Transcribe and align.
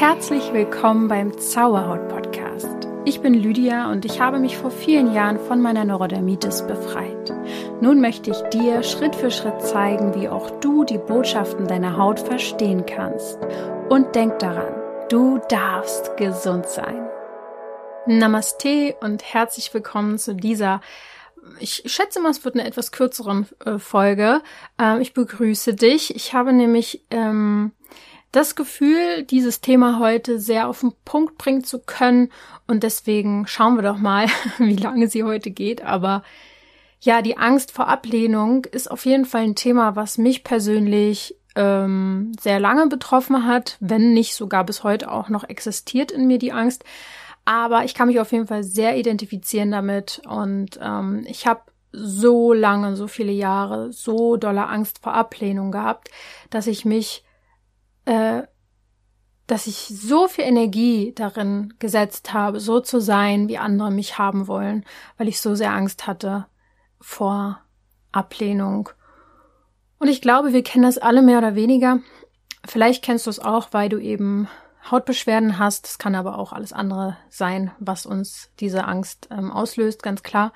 Herzlich 0.00 0.54
willkommen 0.54 1.08
beim 1.08 1.38
Zauberhaut 1.38 2.08
Podcast. 2.08 2.88
Ich 3.04 3.20
bin 3.20 3.34
Lydia 3.34 3.92
und 3.92 4.06
ich 4.06 4.18
habe 4.18 4.38
mich 4.38 4.56
vor 4.56 4.70
vielen 4.70 5.12
Jahren 5.12 5.38
von 5.38 5.60
meiner 5.60 5.84
Neurodermitis 5.84 6.66
befreit. 6.66 7.30
Nun 7.82 8.00
möchte 8.00 8.30
ich 8.30 8.40
dir 8.44 8.82
Schritt 8.82 9.14
für 9.14 9.30
Schritt 9.30 9.60
zeigen, 9.60 10.14
wie 10.14 10.30
auch 10.30 10.58
du 10.60 10.84
die 10.84 10.96
Botschaften 10.96 11.66
deiner 11.66 11.98
Haut 11.98 12.18
verstehen 12.18 12.86
kannst. 12.86 13.38
Und 13.90 14.14
denk 14.14 14.38
daran, 14.38 14.72
du 15.10 15.38
darfst 15.50 16.16
gesund 16.16 16.64
sein. 16.64 17.06
Namaste 18.06 18.96
und 19.02 19.22
herzlich 19.22 19.74
willkommen 19.74 20.16
zu 20.16 20.34
dieser 20.34 20.80
ich 21.58 21.82
schätze 21.86 22.20
mal, 22.20 22.30
es 22.30 22.44
wird 22.44 22.54
eine 22.54 22.66
etwas 22.66 22.92
kürzere 22.92 23.44
äh, 23.64 23.78
Folge. 23.78 24.40
Ähm, 24.78 25.00
ich 25.00 25.14
begrüße 25.14 25.74
dich. 25.74 26.14
Ich 26.14 26.32
habe 26.32 26.52
nämlich 26.52 27.02
ähm, 27.10 27.72
das 28.32 28.54
Gefühl, 28.54 29.24
dieses 29.24 29.60
Thema 29.60 29.98
heute 29.98 30.38
sehr 30.38 30.68
auf 30.68 30.80
den 30.80 30.92
Punkt 31.04 31.36
bringen 31.38 31.64
zu 31.64 31.80
können. 31.80 32.30
Und 32.66 32.82
deswegen 32.82 33.46
schauen 33.46 33.76
wir 33.76 33.82
doch 33.82 33.98
mal, 33.98 34.26
wie 34.58 34.76
lange 34.76 35.08
sie 35.08 35.24
heute 35.24 35.50
geht. 35.50 35.82
Aber 35.82 36.22
ja, 37.00 37.22
die 37.22 37.38
Angst 37.38 37.72
vor 37.72 37.88
Ablehnung 37.88 38.64
ist 38.66 38.90
auf 38.90 39.06
jeden 39.06 39.24
Fall 39.24 39.42
ein 39.42 39.54
Thema, 39.54 39.96
was 39.96 40.18
mich 40.18 40.44
persönlich 40.44 41.34
ähm, 41.56 42.32
sehr 42.38 42.60
lange 42.60 42.86
betroffen 42.86 43.46
hat, 43.46 43.76
wenn 43.80 44.12
nicht 44.12 44.34
sogar 44.34 44.64
bis 44.64 44.84
heute 44.84 45.10
auch 45.10 45.28
noch 45.28 45.48
existiert 45.48 46.12
in 46.12 46.26
mir 46.26 46.38
die 46.38 46.52
Angst. 46.52 46.84
Aber 47.44 47.84
ich 47.84 47.94
kann 47.94 48.08
mich 48.08 48.20
auf 48.20 48.32
jeden 48.32 48.46
Fall 48.46 48.62
sehr 48.62 48.96
identifizieren 48.96 49.72
damit 49.72 50.20
und 50.28 50.78
ähm, 50.80 51.24
ich 51.26 51.46
habe 51.46 51.62
so 51.92 52.52
lange, 52.52 52.94
so 52.94 53.08
viele 53.08 53.32
Jahre, 53.32 53.92
so 53.92 54.36
dolle 54.36 54.68
Angst 54.68 55.00
vor 55.02 55.14
Ablehnung 55.14 55.72
gehabt, 55.72 56.10
dass 56.50 56.68
ich 56.68 56.84
mich 56.84 57.24
äh, 58.04 58.42
dass 59.46 59.66
ich 59.66 59.88
so 59.88 60.28
viel 60.28 60.44
Energie 60.44 61.12
darin 61.14 61.74
gesetzt 61.80 62.32
habe, 62.32 62.60
so 62.60 62.80
zu 62.80 63.00
sein, 63.00 63.48
wie 63.48 63.58
andere 63.58 63.90
mich 63.90 64.16
haben 64.16 64.46
wollen, 64.46 64.84
weil 65.16 65.26
ich 65.26 65.40
so 65.40 65.56
sehr 65.56 65.72
Angst 65.72 66.06
hatte 66.06 66.46
vor 67.00 67.60
Ablehnung. 68.12 68.90
Und 69.98 70.08
ich 70.08 70.22
glaube, 70.22 70.52
wir 70.52 70.62
kennen 70.62 70.84
das 70.84 70.98
alle 70.98 71.20
mehr 71.20 71.38
oder 71.38 71.56
weniger. 71.56 71.98
Vielleicht 72.66 73.02
kennst 73.02 73.26
du 73.26 73.30
es 73.30 73.40
auch, 73.40 73.68
weil 73.72 73.88
du 73.88 73.98
eben 73.98 74.48
Hautbeschwerden 74.88 75.58
hast. 75.58 75.86
Es 75.86 75.98
kann 75.98 76.14
aber 76.14 76.38
auch 76.38 76.52
alles 76.52 76.72
andere 76.72 77.16
sein, 77.28 77.72
was 77.80 78.06
uns 78.06 78.50
diese 78.60 78.84
Angst 78.84 79.28
ähm, 79.30 79.50
auslöst, 79.50 80.02
ganz 80.02 80.22
klar. 80.22 80.52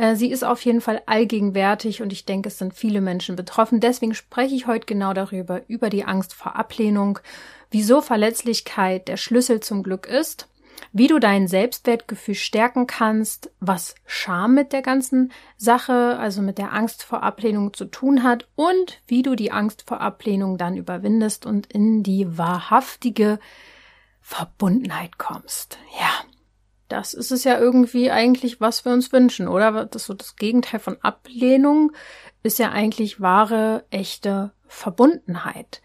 Äh, 0.00 0.16
sie 0.16 0.30
ist 0.30 0.44
auf 0.44 0.64
jeden 0.64 0.80
Fall 0.80 1.02
allgegenwärtig 1.04 2.00
und 2.00 2.10
ich 2.10 2.24
denke, 2.24 2.48
es 2.48 2.56
sind 2.56 2.72
viele 2.72 3.02
Menschen 3.02 3.36
betroffen. 3.36 3.80
Deswegen 3.80 4.14
spreche 4.14 4.54
ich 4.54 4.66
heute 4.66 4.86
genau 4.86 5.12
darüber, 5.12 5.60
über 5.68 5.90
die 5.90 6.04
Angst 6.04 6.32
vor 6.32 6.56
Ablehnung, 6.56 7.18
wieso 7.70 8.00
Verletzlichkeit 8.00 9.08
der 9.08 9.18
Schlüssel 9.18 9.60
zum 9.60 9.82
Glück 9.82 10.06
ist, 10.06 10.48
wie 10.94 11.06
du 11.06 11.18
dein 11.18 11.48
Selbstwertgefühl 11.48 12.34
stärken 12.34 12.86
kannst, 12.86 13.50
was 13.60 13.94
Scham 14.06 14.54
mit 14.54 14.72
der 14.72 14.80
ganzen 14.80 15.32
Sache, 15.58 16.16
also 16.18 16.40
mit 16.40 16.56
der 16.56 16.72
Angst 16.72 17.02
vor 17.02 17.22
Ablehnung 17.22 17.74
zu 17.74 17.84
tun 17.84 18.22
hat 18.22 18.48
und 18.56 19.02
wie 19.06 19.20
du 19.20 19.34
die 19.34 19.52
Angst 19.52 19.84
vor 19.86 20.00
Ablehnung 20.00 20.56
dann 20.56 20.78
überwindest 20.78 21.44
und 21.44 21.66
in 21.66 22.02
die 22.02 22.38
wahrhaftige 22.38 23.38
Verbundenheit 24.22 25.18
kommst. 25.18 25.76
Ja, 25.98 26.29
das 26.92 27.14
ist 27.14 27.30
es 27.30 27.44
ja 27.44 27.58
irgendwie 27.58 28.10
eigentlich, 28.10 28.60
was 28.60 28.84
wir 28.84 28.92
uns 28.92 29.12
wünschen, 29.12 29.48
oder? 29.48 29.86
Das 29.86 30.04
so 30.04 30.14
das 30.14 30.36
Gegenteil 30.36 30.80
von 30.80 30.98
Ablehnung 31.02 31.92
ist 32.42 32.58
ja 32.58 32.70
eigentlich 32.70 33.20
wahre, 33.20 33.84
echte 33.90 34.52
Verbundenheit. 34.66 35.82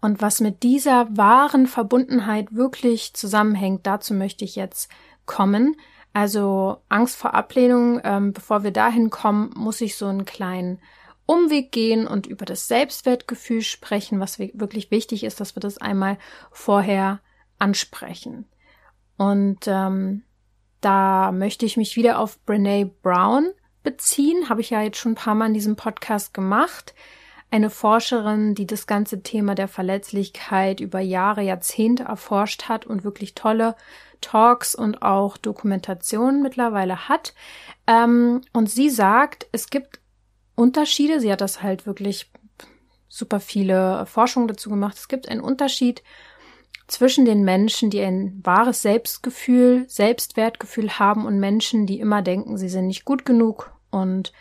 Und 0.00 0.20
was 0.20 0.40
mit 0.40 0.62
dieser 0.62 1.16
wahren 1.16 1.66
Verbundenheit 1.66 2.54
wirklich 2.54 3.14
zusammenhängt, 3.14 3.86
dazu 3.86 4.12
möchte 4.12 4.44
ich 4.44 4.54
jetzt 4.54 4.90
kommen. 5.24 5.76
Also 6.12 6.82
Angst 6.88 7.16
vor 7.16 7.34
Ablehnung, 7.34 8.00
ähm, 8.04 8.32
bevor 8.32 8.62
wir 8.62 8.70
dahin 8.70 9.10
kommen, 9.10 9.50
muss 9.56 9.80
ich 9.80 9.96
so 9.96 10.06
einen 10.06 10.26
kleinen 10.26 10.80
Umweg 11.26 11.72
gehen 11.72 12.06
und 12.06 12.26
über 12.26 12.44
das 12.44 12.68
Selbstwertgefühl 12.68 13.62
sprechen, 13.62 14.20
was 14.20 14.38
wirklich 14.38 14.90
wichtig 14.90 15.24
ist, 15.24 15.40
dass 15.40 15.56
wir 15.56 15.60
das 15.60 15.78
einmal 15.78 16.18
vorher 16.50 17.20
ansprechen. 17.58 18.46
Und 19.16 19.60
ähm, 19.66 20.22
da 20.84 21.32
möchte 21.32 21.64
ich 21.64 21.76
mich 21.76 21.96
wieder 21.96 22.18
auf 22.18 22.38
Brene 22.44 22.90
Brown 23.02 23.50
beziehen. 23.82 24.48
Habe 24.48 24.60
ich 24.60 24.70
ja 24.70 24.82
jetzt 24.82 24.98
schon 24.98 25.12
ein 25.12 25.16
paar 25.16 25.34
Mal 25.34 25.46
in 25.46 25.54
diesem 25.54 25.76
Podcast 25.76 26.34
gemacht. 26.34 26.94
Eine 27.50 27.70
Forscherin, 27.70 28.54
die 28.54 28.66
das 28.66 28.86
ganze 28.86 29.22
Thema 29.22 29.54
der 29.54 29.68
Verletzlichkeit 29.68 30.80
über 30.80 31.00
Jahre, 31.00 31.42
Jahrzehnte 31.42 32.04
erforscht 32.04 32.68
hat 32.68 32.84
und 32.84 33.04
wirklich 33.04 33.34
tolle 33.34 33.76
Talks 34.20 34.74
und 34.74 35.02
auch 35.02 35.36
Dokumentationen 35.36 36.42
mittlerweile 36.42 37.08
hat. 37.08 37.34
Ähm, 37.86 38.40
und 38.52 38.70
sie 38.70 38.90
sagt, 38.90 39.46
es 39.52 39.70
gibt 39.70 40.00
Unterschiede. 40.56 41.20
Sie 41.20 41.30
hat 41.30 41.40
das 41.40 41.62
halt 41.62 41.86
wirklich 41.86 42.30
super 43.08 43.38
viele 43.40 44.04
Forschungen 44.06 44.48
dazu 44.48 44.68
gemacht. 44.68 44.96
Es 44.96 45.08
gibt 45.08 45.28
einen 45.28 45.40
Unterschied 45.40 46.02
zwischen 46.86 47.24
den 47.24 47.44
Menschen, 47.44 47.90
die 47.90 48.00
ein 48.00 48.40
wahres 48.44 48.82
Selbstgefühl, 48.82 49.84
Selbstwertgefühl 49.88 50.98
haben 50.98 51.26
und 51.26 51.40
Menschen, 51.40 51.86
die 51.86 52.00
immer 52.00 52.22
denken, 52.22 52.58
sie 52.58 52.68
sind 52.68 52.86
nicht 52.86 53.04
gut 53.04 53.24
genug. 53.24 53.72
Und 53.90 54.32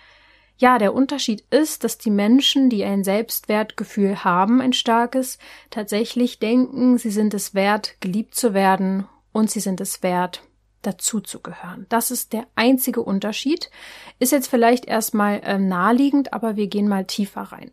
ja, 0.58 0.78
der 0.78 0.94
Unterschied 0.94 1.46
ist, 1.50 1.84
dass 1.84 1.98
die 1.98 2.12
Menschen, 2.12 2.70
die 2.70 2.84
ein 2.84 3.04
Selbstwertgefühl 3.04 4.24
haben, 4.24 4.62
ein 4.62 4.74
starkes, 4.74 5.38
tatsächlich 5.70 6.40
denken, 6.40 6.98
sie 6.98 7.12
sind 7.12 7.34
es 7.34 7.54
wert, 7.54 7.96
geliebt 8.02 8.36
zu 8.36 8.54
werden 8.54 9.08
und 9.32 9.50
sie 9.50 9.60
sind 9.60 9.82
es 9.82 10.04
wert, 10.04 10.44
dazuzugehören. 10.84 11.86
Das 11.90 12.12
ist 12.12 12.34
der 12.34 12.46
einzige 12.56 13.02
Unterschied. 13.02 13.72
Ist 14.20 14.32
jetzt 14.32 14.48
vielleicht 14.48 14.86
erstmal 14.86 15.40
äh, 15.44 15.58
naheliegend, 15.58 16.34
aber 16.34 16.56
wir 16.56 16.68
gehen 16.68 16.88
mal 16.88 17.06
tiefer 17.06 17.42
rein. 17.42 17.72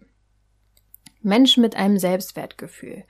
Menschen 1.22 1.60
mit 1.60 1.76
einem 1.76 1.98
Selbstwertgefühl. 1.98 3.04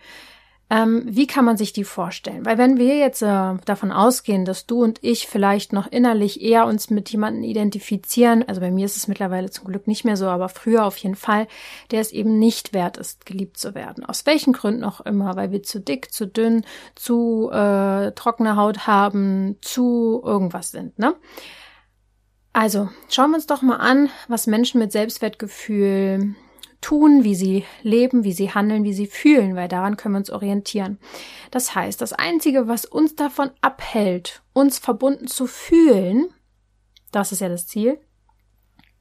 Ähm, 0.73 1.03
wie 1.05 1.27
kann 1.27 1.45
man 1.45 1.57
sich 1.57 1.73
die 1.73 1.83
vorstellen? 1.83 2.47
Weil 2.47 2.57
wenn 2.57 2.79
wir 2.79 2.97
jetzt 2.97 3.23
äh, 3.23 3.55
davon 3.65 3.91
ausgehen, 3.91 4.45
dass 4.45 4.67
du 4.67 4.85
und 4.85 5.01
ich 5.03 5.27
vielleicht 5.27 5.73
noch 5.73 5.91
innerlich 5.91 6.41
eher 6.41 6.67
uns 6.67 6.91
mit 6.91 7.11
jemandem 7.11 7.43
identifizieren, 7.43 8.45
also 8.47 8.61
bei 8.61 8.71
mir 8.71 8.87
ist 8.87 8.97
es 8.97 9.09
mittlerweile 9.09 9.51
zum 9.51 9.65
Glück 9.65 9.89
nicht 9.89 10.05
mehr 10.05 10.17
so, 10.17 10.27
aber 10.29 10.49
früher 10.49 10.85
auf 10.85 10.97
jeden 10.99 11.17
Fall, 11.17 11.49
der 11.91 12.01
es 12.01 12.13
eben 12.13 12.39
nicht 12.39 12.73
wert 12.73 12.99
ist, 12.99 13.27
geliebt 13.27 13.57
zu 13.57 13.75
werden. 13.75 14.05
Aus 14.05 14.27
welchen 14.27 14.53
Gründen 14.53 14.85
auch 14.85 15.01
immer, 15.01 15.35
weil 15.35 15.51
wir 15.51 15.65
zu 15.65 15.81
dick, 15.81 16.13
zu 16.13 16.29
dünn, 16.29 16.65
zu 16.95 17.51
äh, 17.51 18.13
trockene 18.13 18.55
Haut 18.55 18.87
haben, 18.87 19.57
zu 19.63 20.23
irgendwas 20.25 20.71
sind, 20.71 21.01
ne? 21.01 21.17
Also, 22.53 22.89
schauen 23.09 23.31
wir 23.31 23.37
uns 23.37 23.47
doch 23.47 23.63
mal 23.63 23.77
an, 23.77 24.09
was 24.27 24.49
Menschen 24.49 24.81
mit 24.81 24.91
Selbstwertgefühl 24.91 26.35
tun, 26.81 27.25
wie 27.25 27.35
sie 27.35 27.65
leben, 27.83 28.25
wie 28.25 28.33
sie 28.33 28.53
handeln, 28.53 28.85
wie 28.85 28.93
sie 28.93 29.07
fühlen, 29.07 29.57
weil 29.57 29.69
daran 29.69 29.97
können 29.97 30.15
wir 30.15 30.21
uns 30.21 30.31
orientieren. 30.31 30.99
Das 31.51 31.75
heißt, 31.75 32.01
das 32.01 32.13
Einzige, 32.13 32.69
was 32.69 32.85
uns 32.85 33.15
davon 33.17 33.51
abhält, 33.61 34.43
uns 34.53 34.79
verbunden 34.79 35.27
zu 35.27 35.47
fühlen, 35.47 36.29
das 37.13 37.33
ist 37.33 37.41
ja 37.41 37.49
das 37.49 37.67
Ziel, 37.67 38.01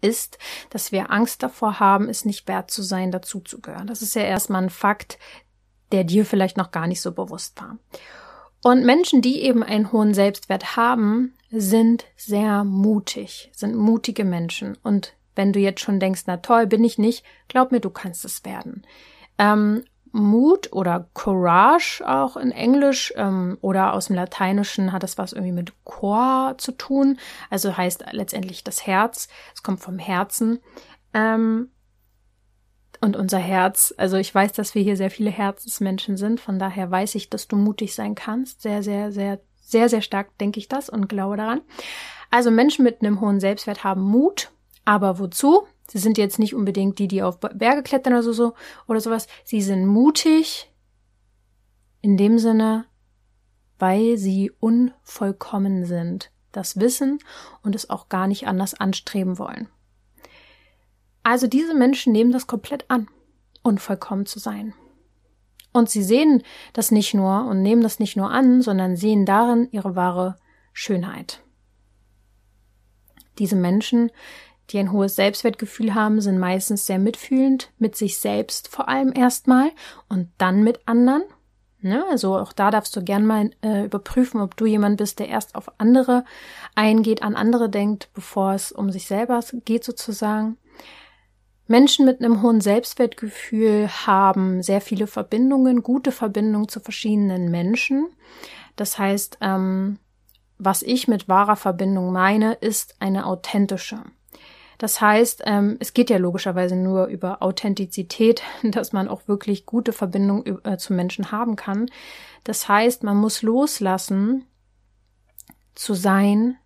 ist, 0.01 0.37
dass 0.69 0.91
wir 0.91 1.11
Angst 1.11 1.43
davor 1.43 1.79
haben, 1.79 2.09
es 2.09 2.25
nicht 2.25 2.47
wert 2.47 2.71
zu 2.71 2.81
sein, 2.83 3.11
dazuzugehören. 3.11 3.87
Das 3.87 4.01
ist 4.01 4.15
ja 4.15 4.23
erstmal 4.23 4.63
ein 4.63 4.69
Fakt, 4.69 5.17
der 5.91 6.03
dir 6.03 6.25
vielleicht 6.25 6.57
noch 6.57 6.71
gar 6.71 6.87
nicht 6.87 7.01
so 7.01 7.11
bewusst 7.11 7.59
war. 7.59 7.77
Und 8.61 8.85
Menschen, 8.85 9.21
die 9.21 9.41
eben 9.41 9.63
einen 9.63 9.91
hohen 9.91 10.13
Selbstwert 10.13 10.75
haben, 10.75 11.33
sind 11.49 12.05
sehr 12.15 12.63
mutig, 12.63 13.49
sind 13.53 13.75
mutige 13.75 14.25
Menschen 14.25 14.77
und 14.83 15.13
wenn 15.39 15.53
du 15.53 15.59
jetzt 15.59 15.79
schon 15.79 16.01
denkst, 16.01 16.23
na 16.25 16.35
toll, 16.35 16.67
bin 16.67 16.83
ich 16.83 16.97
nicht, 16.97 17.23
glaub 17.47 17.71
mir, 17.71 17.79
du 17.79 17.89
kannst 17.89 18.25
es 18.25 18.43
werden. 18.43 18.85
Ähm, 19.37 19.85
Mut 20.11 20.73
oder 20.73 21.07
Courage 21.13 22.03
auch 22.05 22.35
in 22.35 22.51
Englisch 22.51 23.13
ähm, 23.15 23.57
oder 23.61 23.93
aus 23.93 24.07
dem 24.07 24.17
Lateinischen 24.17 24.91
hat 24.91 25.01
das 25.01 25.17
was 25.17 25.31
irgendwie 25.31 25.53
mit 25.53 25.71
Cor 25.85 26.55
zu 26.57 26.73
tun. 26.73 27.19
Also 27.49 27.77
heißt 27.77 28.03
letztendlich 28.11 28.65
das 28.65 28.85
Herz. 28.85 29.29
Es 29.55 29.63
kommt 29.63 29.79
vom 29.79 29.97
Herzen. 29.97 30.59
Ähm, 31.13 31.69
und 32.99 33.15
unser 33.15 33.37
Herz, 33.37 33.93
also 33.95 34.17
ich 34.17 34.35
weiß, 34.35 34.51
dass 34.51 34.75
wir 34.75 34.81
hier 34.81 34.97
sehr 34.97 35.11
viele 35.11 35.29
Herzensmenschen 35.29 36.17
sind. 36.17 36.41
Von 36.41 36.59
daher 36.59 36.91
weiß 36.91 37.15
ich, 37.15 37.29
dass 37.29 37.47
du 37.47 37.55
mutig 37.55 37.95
sein 37.95 38.13
kannst. 38.13 38.61
Sehr, 38.61 38.83
sehr, 38.83 39.13
sehr, 39.13 39.39
sehr, 39.61 39.87
sehr 39.87 40.01
stark 40.01 40.37
denke 40.37 40.59
ich 40.59 40.67
das 40.67 40.89
und 40.89 41.07
glaube 41.07 41.37
daran. 41.37 41.61
Also 42.29 42.51
Menschen 42.51 42.83
mit 42.83 43.01
einem 43.01 43.21
hohen 43.21 43.39
Selbstwert 43.39 43.85
haben 43.85 44.01
Mut 44.01 44.51
aber 44.89 45.19
wozu? 45.19 45.67
Sie 45.87 45.99
sind 45.99 46.17
jetzt 46.17 46.39
nicht 46.39 46.55
unbedingt 46.55 46.97
die, 46.97 47.07
die 47.07 47.21
auf 47.21 47.39
Berge 47.39 47.83
klettern 47.83 48.13
oder 48.13 48.23
so, 48.23 48.33
so 48.33 48.53
oder 48.87 48.99
sowas. 48.99 49.27
Sie 49.43 49.61
sind 49.61 49.85
mutig 49.85 50.71
in 52.01 52.17
dem 52.17 52.39
Sinne, 52.39 52.85
weil 53.77 54.17
sie 54.17 54.51
unvollkommen 54.59 55.85
sind, 55.85 56.31
das 56.51 56.79
wissen 56.79 57.19
und 57.61 57.75
es 57.75 57.91
auch 57.91 58.09
gar 58.09 58.25
nicht 58.25 58.47
anders 58.47 58.73
anstreben 58.73 59.37
wollen. 59.37 59.69
Also 61.21 61.45
diese 61.45 61.75
Menschen 61.75 62.11
nehmen 62.11 62.31
das 62.31 62.47
komplett 62.47 62.89
an, 62.89 63.09
unvollkommen 63.61 64.25
zu 64.25 64.39
sein. 64.39 64.73
Und 65.71 65.91
sie 65.91 66.01
sehen 66.01 66.41
das 66.73 66.89
nicht 66.89 67.13
nur 67.13 67.45
und 67.45 67.61
nehmen 67.61 67.83
das 67.83 67.99
nicht 67.99 68.17
nur 68.17 68.31
an, 68.31 68.63
sondern 68.63 68.95
sehen 68.95 69.27
darin 69.27 69.67
ihre 69.69 69.95
wahre 69.95 70.39
Schönheit. 70.73 71.43
Diese 73.37 73.55
Menschen, 73.55 74.11
die 74.69 74.79
ein 74.79 74.91
hohes 74.91 75.15
Selbstwertgefühl 75.15 75.95
haben, 75.95 76.21
sind 76.21 76.39
meistens 76.39 76.85
sehr 76.85 76.99
mitfühlend 76.99 77.71
mit 77.77 77.95
sich 77.95 78.19
selbst 78.19 78.67
vor 78.67 78.87
allem 78.87 79.13
erstmal 79.13 79.71
und 80.07 80.29
dann 80.37 80.63
mit 80.63 80.79
anderen. 80.87 81.23
Ne? 81.81 82.03
Also 82.09 82.37
auch 82.37 82.53
da 82.53 82.71
darfst 82.71 82.95
du 82.95 83.03
gern 83.03 83.25
mal 83.25 83.51
äh, 83.61 83.85
überprüfen, 83.85 84.41
ob 84.41 84.57
du 84.57 84.65
jemand 84.65 84.97
bist, 84.97 85.19
der 85.19 85.29
erst 85.29 85.55
auf 85.55 85.71
andere 85.79 86.25
eingeht, 86.75 87.23
an 87.23 87.35
andere 87.35 87.69
denkt, 87.69 88.09
bevor 88.13 88.53
es 88.53 88.71
um 88.71 88.91
sich 88.91 89.07
selber 89.07 89.41
geht 89.65 89.83
sozusagen. 89.83 90.57
Menschen 91.67 92.05
mit 92.05 92.19
einem 92.19 92.41
hohen 92.41 92.61
Selbstwertgefühl 92.61 93.87
haben 93.87 94.63
sehr 94.63 94.81
viele 94.81 95.05
Verbindungen, 95.07 95.83
gute 95.83 96.11
Verbindungen 96.11 96.67
zu 96.67 96.79
verschiedenen 96.79 97.51
Menschen. 97.51 98.07
Das 98.75 98.97
heißt, 98.97 99.37
ähm, 99.41 99.99
was 100.57 100.81
ich 100.81 101.07
mit 101.07 101.29
wahrer 101.29 101.55
Verbindung 101.55 102.11
meine, 102.11 102.53
ist 102.53 102.95
eine 102.99 103.25
authentische. 103.25 104.03
Das 104.79 105.01
heißt, 105.01 105.43
ähm, 105.45 105.75
es 105.79 105.93
geht 105.93 106.09
ja 106.09 106.17
logischerweise 106.17 106.77
nur 106.77 107.07
über 107.07 107.43
Authentizität, 107.43 108.41
dass 108.63 108.93
man 108.93 109.07
auch 109.07 109.27
wirklich 109.27 109.67
gute 109.67 109.93
Verbindungen 109.93 110.65
äh, 110.65 110.77
zu 110.77 110.93
Menschen 110.93 111.31
haben 111.31 111.55
kann. 111.55 111.91
Das 112.45 112.67
heißt, 112.67 113.03
man 113.03 113.17
muss 113.17 113.43
loslassen, 113.43 114.45
zu 115.75 115.93
sein, 115.93 116.57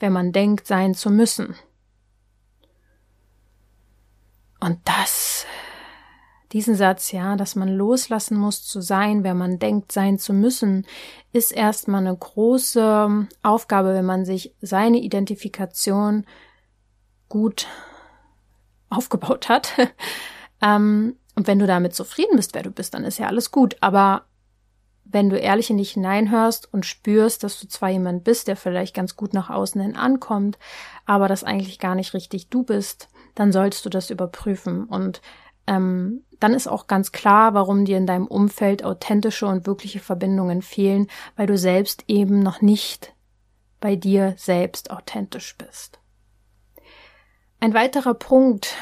wenn 0.00 0.12
man 0.12 0.32
denkt, 0.32 0.66
sein 0.66 0.94
zu 0.94 1.10
müssen. 1.10 1.54
Und 4.60 4.78
das, 4.84 5.44
diesen 6.52 6.74
Satz, 6.74 7.12
ja, 7.12 7.36
dass 7.36 7.54
man 7.54 7.68
loslassen 7.68 8.36
muss 8.36 8.64
zu 8.64 8.80
sein, 8.80 9.24
wer 9.24 9.34
man 9.34 9.58
denkt, 9.58 9.92
sein 9.92 10.18
zu 10.18 10.32
müssen, 10.32 10.86
ist 11.32 11.52
erstmal 11.52 12.06
eine 12.06 12.16
große 12.16 13.28
Aufgabe, 13.42 13.94
wenn 13.94 14.06
man 14.06 14.24
sich 14.24 14.54
seine 14.60 14.98
Identifikation 14.98 16.24
gut 17.32 17.66
aufgebaut 18.90 19.48
hat. 19.48 19.72
ähm, 20.60 21.16
und 21.34 21.46
wenn 21.46 21.58
du 21.58 21.66
damit 21.66 21.94
zufrieden 21.94 22.36
bist, 22.36 22.54
wer 22.54 22.62
du 22.62 22.70
bist, 22.70 22.92
dann 22.92 23.04
ist 23.04 23.18
ja 23.18 23.26
alles 23.26 23.50
gut. 23.50 23.78
Aber 23.80 24.26
wenn 25.04 25.30
du 25.30 25.38
ehrlich 25.38 25.70
in 25.70 25.78
dich 25.78 25.92
hineinhörst 25.92 26.70
und 26.74 26.84
spürst, 26.84 27.42
dass 27.42 27.58
du 27.58 27.66
zwar 27.68 27.88
jemand 27.88 28.22
bist, 28.22 28.48
der 28.48 28.56
vielleicht 28.56 28.94
ganz 28.94 29.16
gut 29.16 29.32
nach 29.32 29.48
außen 29.48 29.80
hin 29.80 29.96
ankommt, 29.96 30.58
aber 31.06 31.26
das 31.26 31.42
eigentlich 31.42 31.78
gar 31.78 31.94
nicht 31.94 32.12
richtig 32.12 32.50
du 32.50 32.64
bist, 32.64 33.08
dann 33.34 33.50
sollst 33.50 33.86
du 33.86 33.88
das 33.88 34.10
überprüfen. 34.10 34.84
Und 34.84 35.22
ähm, 35.66 36.24
dann 36.38 36.52
ist 36.52 36.68
auch 36.68 36.86
ganz 36.86 37.12
klar, 37.12 37.54
warum 37.54 37.86
dir 37.86 37.96
in 37.96 38.06
deinem 38.06 38.26
Umfeld 38.26 38.84
authentische 38.84 39.46
und 39.46 39.66
wirkliche 39.66 40.00
Verbindungen 40.00 40.60
fehlen, 40.60 41.06
weil 41.36 41.46
du 41.46 41.56
selbst 41.56 42.04
eben 42.08 42.40
noch 42.40 42.60
nicht 42.60 43.14
bei 43.80 43.96
dir 43.96 44.34
selbst 44.36 44.90
authentisch 44.90 45.56
bist. 45.56 46.01
Ein 47.62 47.74
weiterer 47.74 48.14
Punkt, 48.14 48.74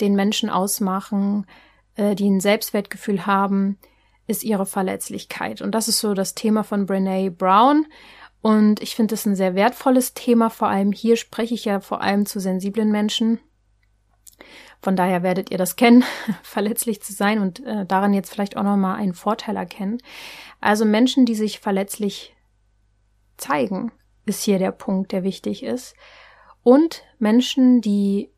den 0.00 0.14
Menschen 0.14 0.48
ausmachen, 0.48 1.44
äh, 1.96 2.14
die 2.14 2.30
ein 2.30 2.40
Selbstwertgefühl 2.40 3.26
haben, 3.26 3.76
ist 4.26 4.42
ihre 4.42 4.64
Verletzlichkeit. 4.64 5.60
Und 5.60 5.72
das 5.72 5.86
ist 5.86 5.98
so 5.98 6.14
das 6.14 6.34
Thema 6.34 6.64
von 6.64 6.86
Brene 6.86 7.30
Brown. 7.30 7.84
Und 8.40 8.82
ich 8.82 8.96
finde 8.96 9.16
es 9.16 9.26
ein 9.26 9.36
sehr 9.36 9.54
wertvolles 9.54 10.14
Thema. 10.14 10.48
Vor 10.48 10.68
allem 10.68 10.92
hier 10.92 11.18
spreche 11.18 11.52
ich 11.52 11.66
ja 11.66 11.80
vor 11.80 12.00
allem 12.00 12.24
zu 12.24 12.40
sensiblen 12.40 12.90
Menschen. 12.90 13.38
Von 14.80 14.96
daher 14.96 15.22
werdet 15.22 15.50
ihr 15.50 15.58
das 15.58 15.76
kennen, 15.76 16.02
verletzlich 16.42 17.02
zu 17.02 17.12
sein 17.12 17.38
und 17.38 17.62
äh, 17.66 17.84
daran 17.84 18.14
jetzt 18.14 18.32
vielleicht 18.32 18.56
auch 18.56 18.62
nochmal 18.62 18.96
einen 18.96 19.12
Vorteil 19.12 19.56
erkennen. 19.56 19.98
Also 20.58 20.86
Menschen, 20.86 21.26
die 21.26 21.34
sich 21.34 21.60
verletzlich 21.60 22.34
zeigen, 23.36 23.92
ist 24.24 24.42
hier 24.42 24.58
der 24.58 24.72
Punkt, 24.72 25.12
der 25.12 25.22
wichtig 25.22 25.62
ist. 25.62 25.94
Und 26.62 27.02
Menschen, 27.18 27.80
die 27.80 28.30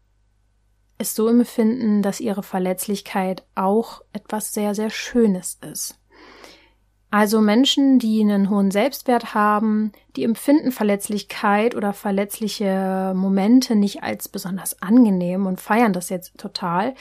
es 0.99 1.15
so 1.15 1.29
empfinden, 1.29 2.03
dass 2.03 2.21
ihre 2.21 2.43
Verletzlichkeit 2.43 3.45
auch 3.55 4.03
etwas 4.13 4.55
sehr, 4.55 4.75
sehr 4.75 4.91
Schönes 4.91 5.59
ist. 5.61 5.99
Also 7.11 7.43
Menschen, 7.43 7.99
die 7.99 8.23
einen 8.23 8.49
hohen 8.49 8.71
Selbstwert 8.71 9.35
haben, 9.35 9.93
die 10.17 10.25
empfinden 10.25 10.73
Verletzlichkeit 10.73 11.75
oder 11.75 11.93
verletzliche 11.93 13.13
Momente 13.15 13.77
nicht 13.77 14.03
als 14.03 14.31
besonders 14.31 14.81
angenehm 14.81 15.45
und 15.45 15.61
feiern 15.61 15.93
das 15.93 16.09
jetzt 16.09 16.39
total, 16.39 16.95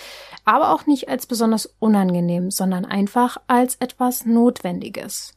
aber 0.44 0.74
auch 0.74 0.86
nicht 0.86 1.08
als 1.08 1.28
besonders 1.28 1.66
unangenehm, 1.80 2.52
sondern 2.52 2.84
einfach 2.84 3.38
als 3.48 3.76
etwas 3.76 4.26
Notwendiges. 4.26 5.34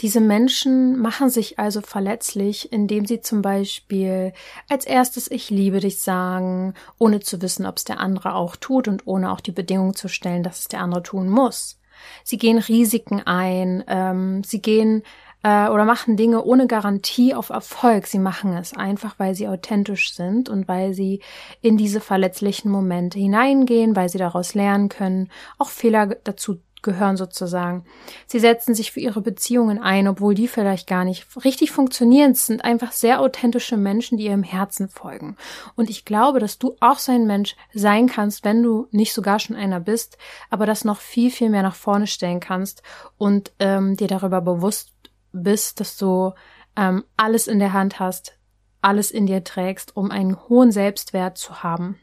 Diese 0.00 0.20
Menschen 0.20 0.98
machen 0.98 1.28
sich 1.28 1.58
also 1.58 1.82
verletzlich, 1.82 2.72
indem 2.72 3.04
sie 3.04 3.20
zum 3.20 3.42
Beispiel 3.42 4.32
als 4.68 4.86
erstes 4.86 5.30
Ich 5.30 5.50
liebe 5.50 5.80
dich 5.80 6.00
sagen, 6.00 6.74
ohne 6.98 7.20
zu 7.20 7.42
wissen, 7.42 7.66
ob 7.66 7.76
es 7.76 7.84
der 7.84 8.00
andere 8.00 8.34
auch 8.34 8.56
tut 8.56 8.88
und 8.88 9.06
ohne 9.06 9.30
auch 9.30 9.40
die 9.40 9.52
Bedingung 9.52 9.94
zu 9.94 10.08
stellen, 10.08 10.42
dass 10.42 10.60
es 10.60 10.68
der 10.68 10.80
andere 10.80 11.02
tun 11.02 11.28
muss. 11.28 11.78
Sie 12.24 12.38
gehen 12.38 12.58
Risiken 12.58 13.20
ein, 13.26 13.84
ähm, 13.88 14.42
sie 14.42 14.62
gehen 14.62 15.02
äh, 15.42 15.68
oder 15.68 15.84
machen 15.84 16.16
Dinge 16.16 16.44
ohne 16.44 16.66
Garantie 16.66 17.34
auf 17.34 17.50
Erfolg. 17.50 18.06
Sie 18.06 18.18
machen 18.18 18.56
es 18.56 18.74
einfach, 18.74 19.18
weil 19.18 19.34
sie 19.34 19.48
authentisch 19.48 20.14
sind 20.14 20.48
und 20.48 20.66
weil 20.66 20.94
sie 20.94 21.20
in 21.60 21.76
diese 21.76 22.00
verletzlichen 22.00 22.70
Momente 22.70 23.18
hineingehen, 23.18 23.96
weil 23.96 24.08
sie 24.08 24.18
daraus 24.18 24.54
lernen 24.54 24.88
können, 24.88 25.28
auch 25.58 25.68
Fehler 25.68 26.06
dazu 26.06 26.60
gehören 26.82 27.16
sozusagen. 27.16 27.84
Sie 28.26 28.38
setzen 28.38 28.74
sich 28.74 28.92
für 28.92 29.00
ihre 29.00 29.20
Beziehungen 29.20 29.80
ein, 29.80 30.08
obwohl 30.08 30.34
die 30.34 30.48
vielleicht 30.48 30.86
gar 30.86 31.04
nicht 31.04 31.26
richtig 31.44 31.70
funktionieren. 31.70 32.32
Es 32.32 32.46
sind 32.46 32.64
einfach 32.64 32.92
sehr 32.92 33.20
authentische 33.20 33.76
Menschen, 33.76 34.18
die 34.18 34.26
ihrem 34.26 34.42
Herzen 34.42 34.88
folgen. 34.88 35.36
Und 35.76 35.90
ich 35.90 36.04
glaube, 36.04 36.40
dass 36.40 36.58
du 36.58 36.76
auch 36.80 36.98
so 36.98 37.12
ein 37.12 37.26
Mensch 37.26 37.56
sein 37.72 38.06
kannst, 38.06 38.44
wenn 38.44 38.62
du 38.62 38.88
nicht 38.90 39.12
sogar 39.12 39.38
schon 39.38 39.56
einer 39.56 39.80
bist, 39.80 40.18
aber 40.50 40.66
das 40.66 40.84
noch 40.84 41.00
viel, 41.00 41.30
viel 41.30 41.50
mehr 41.50 41.62
nach 41.62 41.74
vorne 41.74 42.06
stellen 42.06 42.40
kannst 42.40 42.82
und 43.18 43.52
ähm, 43.58 43.96
dir 43.96 44.08
darüber 44.08 44.40
bewusst 44.40 44.92
bist, 45.32 45.80
dass 45.80 45.96
du 45.96 46.32
ähm, 46.76 47.04
alles 47.16 47.46
in 47.46 47.58
der 47.58 47.72
Hand 47.72 48.00
hast, 48.00 48.36
alles 48.80 49.10
in 49.10 49.26
dir 49.26 49.44
trägst, 49.44 49.96
um 49.96 50.10
einen 50.10 50.36
hohen 50.48 50.72
Selbstwert 50.72 51.38
zu 51.38 51.62
haben. 51.62 51.98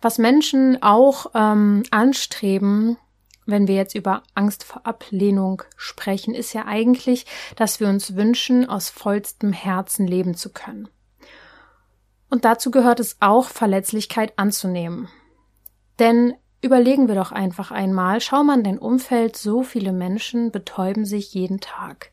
Was 0.00 0.18
Menschen 0.18 0.82
auch 0.82 1.26
ähm, 1.34 1.82
anstreben, 1.90 2.96
wenn 3.46 3.68
wir 3.68 3.74
jetzt 3.74 3.94
über 3.94 4.22
Angst 4.34 4.64
vor 4.64 4.86
Ablehnung 4.86 5.62
sprechen, 5.76 6.34
ist 6.34 6.52
ja 6.52 6.66
eigentlich, 6.66 7.26
dass 7.56 7.80
wir 7.80 7.88
uns 7.88 8.16
wünschen, 8.16 8.68
aus 8.68 8.88
vollstem 8.88 9.52
Herzen 9.52 10.06
leben 10.06 10.34
zu 10.34 10.52
können. 10.52 10.88
Und 12.30 12.44
dazu 12.44 12.70
gehört 12.70 13.00
es 13.00 13.16
auch, 13.20 13.48
Verletzlichkeit 13.48 14.32
anzunehmen. 14.38 15.08
Denn 15.98 16.34
überlegen 16.62 17.08
wir 17.08 17.14
doch 17.14 17.32
einfach 17.32 17.70
einmal, 17.70 18.20
schau 18.20 18.44
mal 18.44 18.58
in 18.58 18.64
dein 18.64 18.78
Umfeld, 18.78 19.36
so 19.36 19.62
viele 19.62 19.92
Menschen 19.92 20.52
betäuben 20.52 21.04
sich 21.04 21.34
jeden 21.34 21.60
Tag. 21.60 22.12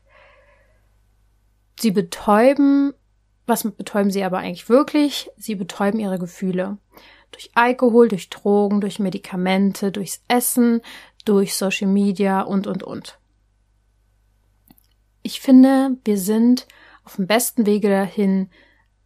Sie 1.78 1.92
betäuben, 1.92 2.92
was 3.46 3.62
betäuben 3.62 4.10
sie 4.10 4.24
aber 4.24 4.38
eigentlich 4.38 4.68
wirklich? 4.68 5.30
Sie 5.36 5.54
betäuben 5.54 6.00
ihre 6.00 6.18
Gefühle. 6.18 6.78
Durch 7.32 7.50
Alkohol, 7.54 8.08
durch 8.08 8.30
Drogen, 8.30 8.80
durch 8.80 8.98
Medikamente, 8.98 9.92
durchs 9.92 10.22
Essen, 10.28 10.80
durch 11.24 11.54
Social 11.54 11.88
Media 11.88 12.40
und, 12.40 12.66
und, 12.66 12.82
und. 12.82 13.18
Ich 15.22 15.40
finde, 15.40 15.98
wir 16.04 16.18
sind 16.18 16.66
auf 17.04 17.16
dem 17.16 17.26
besten 17.26 17.66
Wege 17.66 17.88
dahin, 17.88 18.50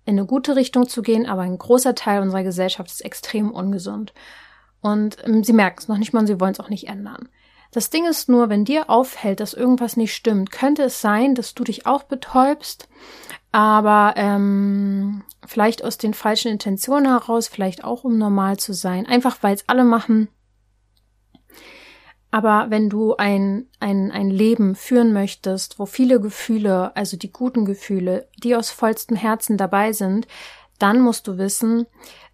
in 0.05 0.19
eine 0.19 0.26
gute 0.26 0.57
Richtung 0.57 0.88
zu 0.88 1.02
gehen, 1.02 1.26
aber 1.26 1.43
ein 1.43 1.59
großer 1.59 1.95
Teil 1.95 2.23
unserer 2.23 2.43
Gesellschaft 2.43 2.91
ist 2.91 3.05
extrem 3.05 3.50
ungesund. 3.50 4.12
Und 4.81 5.17
ähm, 5.25 5.45
sie 5.45 5.52
merken 5.52 5.79
es 5.79 5.88
noch 5.88 5.99
nicht 5.99 6.12
mal 6.12 6.21
und 6.21 6.26
sie 6.26 6.41
wollen 6.41 6.52
es 6.52 6.61
auch 6.61 6.69
nicht 6.69 6.88
ändern. 6.88 7.29
Das 7.73 7.88
Ding 7.88 8.07
ist 8.07 8.29
nur, 8.29 8.50
wenn 8.50 8.67
dir 8.67 8.91
auffällt, 8.91 9.41
dass 9.41 9.55
irgendwas 9.55 9.97
nicht 9.97 10.14
stimmt, 10.14 10.52
könnte 10.52 10.85
es 10.85 11.00
sein, 11.00 11.35
dass 11.35 11.55
du 11.55 11.64
dich 11.64 11.87
auch 11.87 12.02
betäubst, 12.02 12.87
aber 13.50 14.12
ähm, 14.17 15.25
vielleicht 15.47 15.83
aus 15.83 15.97
den 15.97 16.12
falschen 16.12 16.52
Intentionen 16.52 17.07
heraus, 17.07 17.49
vielleicht 17.49 17.83
auch 17.83 18.05
um 18.05 18.19
normal 18.19 18.59
zu 18.59 18.75
sein, 18.75 19.07
einfach 19.07 19.38
weil 19.43 19.55
es 19.55 19.69
alle 19.69 19.85
machen. 19.85 20.29
Aber 22.31 22.67
wenn 22.69 22.91
du 22.91 23.17
ein, 23.17 23.69
ein, 23.81 24.11
ein 24.11 24.31
Leben 24.31 24.75
führen 24.75 25.14
möchtest, 25.14 25.79
wo 25.79 25.87
viele 25.87 26.21
Gefühle, 26.21 26.95
also 26.95 27.17
die 27.17 27.33
guten 27.33 27.64
Gefühle, 27.64 28.29
die 28.43 28.55
aus 28.55 28.71
vollstem 28.71 29.17
Herzen 29.17 29.57
dabei 29.57 29.93
sind, 29.93 30.26
dann 30.79 31.00
musst 31.00 31.26
du 31.26 31.37
wissen, 31.38 31.87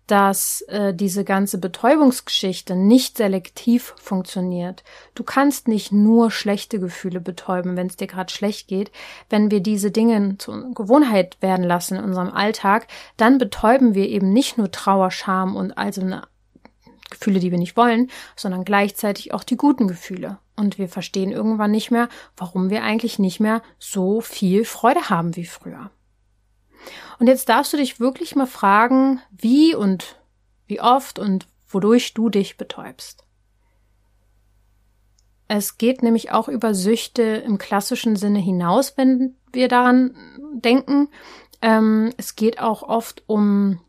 dass 0.09 0.63
äh, 0.63 0.95
diese 0.95 1.23
ganze 1.23 1.59
Betäubungsgeschichte 1.59 2.75
nicht 2.75 3.19
selektiv 3.19 3.95
funktioniert. 4.01 4.83
Du 5.15 5.23
kannst 5.23 5.69
nicht 5.69 5.93
nur 5.93 6.31
schlechte 6.31 6.81
Gefühle 6.81 7.21
betäuben, 7.21 7.77
wenn 7.77 7.87
es 7.87 7.97
dir 7.97 8.07
gerade 8.07 8.33
schlecht 8.33 8.69
geht. 8.69 8.91
Wenn 9.29 9.51
wir 9.51 9.61
diese 9.61 9.91
Dinge 9.91 10.37
zur 10.39 10.75
Gewohnheit 10.75 11.37
werden 11.41 11.65
lassen 11.65 11.97
in 11.99 12.05
unserem 12.05 12.31
Alltag, 12.31 12.89
dann 13.17 13.39
betäuben 13.39 13.95
wir 13.95 14.09
eben 14.09 14.33
nicht 14.33 14.59
nur 14.59 14.71
Trauer, 14.71 15.11
Scham 15.11 15.55
und 15.57 15.77
also 15.77 16.01
eine 16.01 16.23
Gefühle, 17.11 17.41
die 17.41 17.51
wir 17.51 17.59
nicht 17.59 17.77
wollen, 17.77 18.11
sondern 18.35 18.65
gleichzeitig 18.65 19.35
auch 19.35 19.45
die 19.45 19.57
guten 19.57 19.89
Gefühle. 19.89 20.39
Und 20.57 20.79
wir 20.79 20.89
verstehen 20.89 21.31
irgendwann 21.31 21.71
nicht 21.71 21.91
mehr, 21.91 22.09
warum 22.37 22.71
wir 22.71 22.83
eigentlich 22.83 23.19
nicht 23.19 23.41
mehr 23.41 23.63
so 23.79 24.21
viel 24.21 24.65
Freude 24.65 25.09
haben 25.11 25.37
wie 25.37 25.47
früher. 25.47 25.91
Und 27.19 27.27
jetzt 27.27 27.49
darfst 27.49 27.73
du 27.73 27.77
dich 27.77 28.01
wirklich 28.01 28.37
mal 28.37 28.47
fragen, 28.47 29.21
wie 29.31 29.75
und 29.75 30.17
wie 30.67 30.81
oft 30.81 31.19
und 31.19 31.47
wodurch 31.67 32.15
du 32.15 32.29
dich 32.29 32.57
betäubst. 32.57 33.25
Es 35.49 35.79
geht 35.79 36.03
nämlich 36.03 36.31
auch 36.31 36.49
über 36.49 36.75
Süchte 36.75 37.23
im 37.23 37.57
klassischen 37.57 38.17
Sinne 38.17 38.39
hinaus, 38.39 38.97
wenn 38.97 39.35
wir 39.51 39.69
daran 39.69 40.15
denken. 40.53 41.09
Ähm, 41.63 42.13
es 42.19 42.37
geht 42.37 42.61
auch 42.61 42.83
oft 42.83 43.23
um 43.27 43.81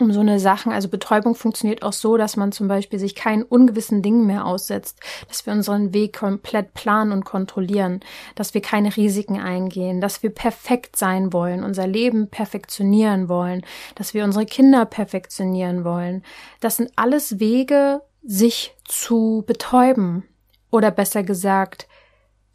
um 0.00 0.12
so 0.12 0.20
eine 0.20 0.40
Sachen. 0.40 0.72
Also 0.72 0.88
Betäubung 0.88 1.34
funktioniert 1.34 1.82
auch 1.82 1.92
so, 1.92 2.16
dass 2.16 2.36
man 2.36 2.52
zum 2.52 2.68
Beispiel 2.68 2.98
sich 2.98 3.14
keinen 3.14 3.42
ungewissen 3.42 4.02
Dingen 4.02 4.26
mehr 4.26 4.46
aussetzt, 4.46 5.00
dass 5.28 5.46
wir 5.46 5.52
unseren 5.52 5.94
Weg 5.94 6.18
komplett 6.18 6.74
planen 6.74 7.12
und 7.12 7.24
kontrollieren, 7.24 8.00
dass 8.34 8.54
wir 8.54 8.60
keine 8.60 8.96
Risiken 8.96 9.40
eingehen, 9.40 10.00
dass 10.00 10.22
wir 10.22 10.30
perfekt 10.30 10.96
sein 10.96 11.32
wollen, 11.32 11.62
unser 11.62 11.86
Leben 11.86 12.28
perfektionieren 12.28 13.28
wollen, 13.28 13.62
dass 13.94 14.14
wir 14.14 14.24
unsere 14.24 14.46
Kinder 14.46 14.84
perfektionieren 14.84 15.84
wollen. 15.84 16.22
Das 16.60 16.76
sind 16.76 16.90
alles 16.96 17.38
Wege, 17.38 18.02
sich 18.22 18.74
zu 18.84 19.44
betäuben 19.46 20.24
oder 20.70 20.90
besser 20.90 21.22
gesagt, 21.22 21.86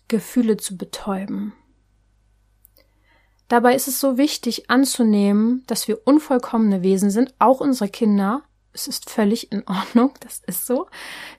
Gefühle 0.08 0.58
zu 0.58 0.76
betäuben. 0.78 1.54
Dabei 3.50 3.76
ist 3.76 3.88
es 3.88 4.00
so 4.00 4.18
wichtig 4.18 4.70
anzunehmen, 4.70 5.64
dass 5.68 5.88
wir 5.88 6.06
unvollkommene 6.06 6.84
Wesen 6.84 7.10
sind, 7.10 7.34
auch 7.40 7.60
unsere 7.60 7.90
Kinder. 7.90 8.44
Es 8.74 8.88
ist 8.88 9.10
völlig 9.10 9.52
in 9.52 9.68
Ordnung, 9.68 10.14
das 10.22 10.42
ist 10.46 10.66
so. 10.66 10.88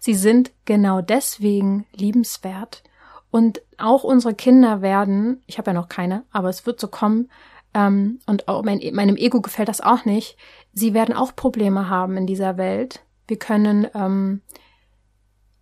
Sie 0.00 0.14
sind 0.14 0.50
genau 0.64 1.00
deswegen 1.00 1.86
liebenswert. 1.94 2.82
Und 3.30 3.62
auch 3.78 4.02
unsere 4.02 4.34
Kinder 4.34 4.82
werden, 4.82 5.42
ich 5.46 5.58
habe 5.58 5.70
ja 5.70 5.74
noch 5.74 5.88
keine, 5.88 6.24
aber 6.32 6.48
es 6.48 6.66
wird 6.66 6.80
so 6.80 6.88
kommen, 6.88 7.30
ähm, 7.74 8.18
und 8.26 8.48
auch 8.48 8.64
mein, 8.64 8.80
meinem 8.92 9.16
Ego 9.16 9.40
gefällt 9.40 9.68
das 9.68 9.80
auch 9.80 10.04
nicht, 10.04 10.36
sie 10.72 10.94
werden 10.94 11.14
auch 11.14 11.36
Probleme 11.36 11.88
haben 11.88 12.16
in 12.16 12.26
dieser 12.26 12.56
Welt. 12.56 13.04
Wir 13.28 13.38
können 13.38 13.86
ähm, 13.94 14.40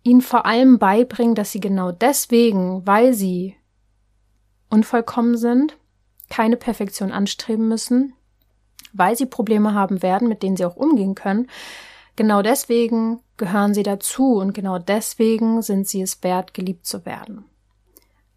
ihnen 0.01 0.21
vor 0.21 0.47
allem 0.47 0.79
beibringen, 0.79 1.35
dass 1.35 1.51
sie 1.51 1.59
genau 1.59 1.91
deswegen, 1.91 2.87
weil 2.87 3.13
sie 3.13 3.55
unvollkommen 4.71 5.37
sind, 5.37 5.77
keine 6.29 6.57
Perfektion 6.57 7.11
anstreben 7.11 7.67
müssen, 7.67 8.13
weil 8.93 9.15
sie 9.15 9.25
Probleme 9.25 9.73
haben 9.73 10.01
werden, 10.01 10.27
mit 10.27 10.43
denen 10.43 10.57
sie 10.57 10.65
auch 10.65 10.75
umgehen 10.75 11.15
können. 11.15 11.47
Genau 12.15 12.41
deswegen 12.41 13.21
gehören 13.37 13.73
sie 13.73 13.83
dazu 13.83 14.35
und 14.35 14.53
genau 14.53 14.77
deswegen 14.77 15.61
sind 15.61 15.87
sie 15.87 16.01
es 16.01 16.21
wert, 16.23 16.53
geliebt 16.53 16.85
zu 16.85 17.05
werden. 17.05 17.45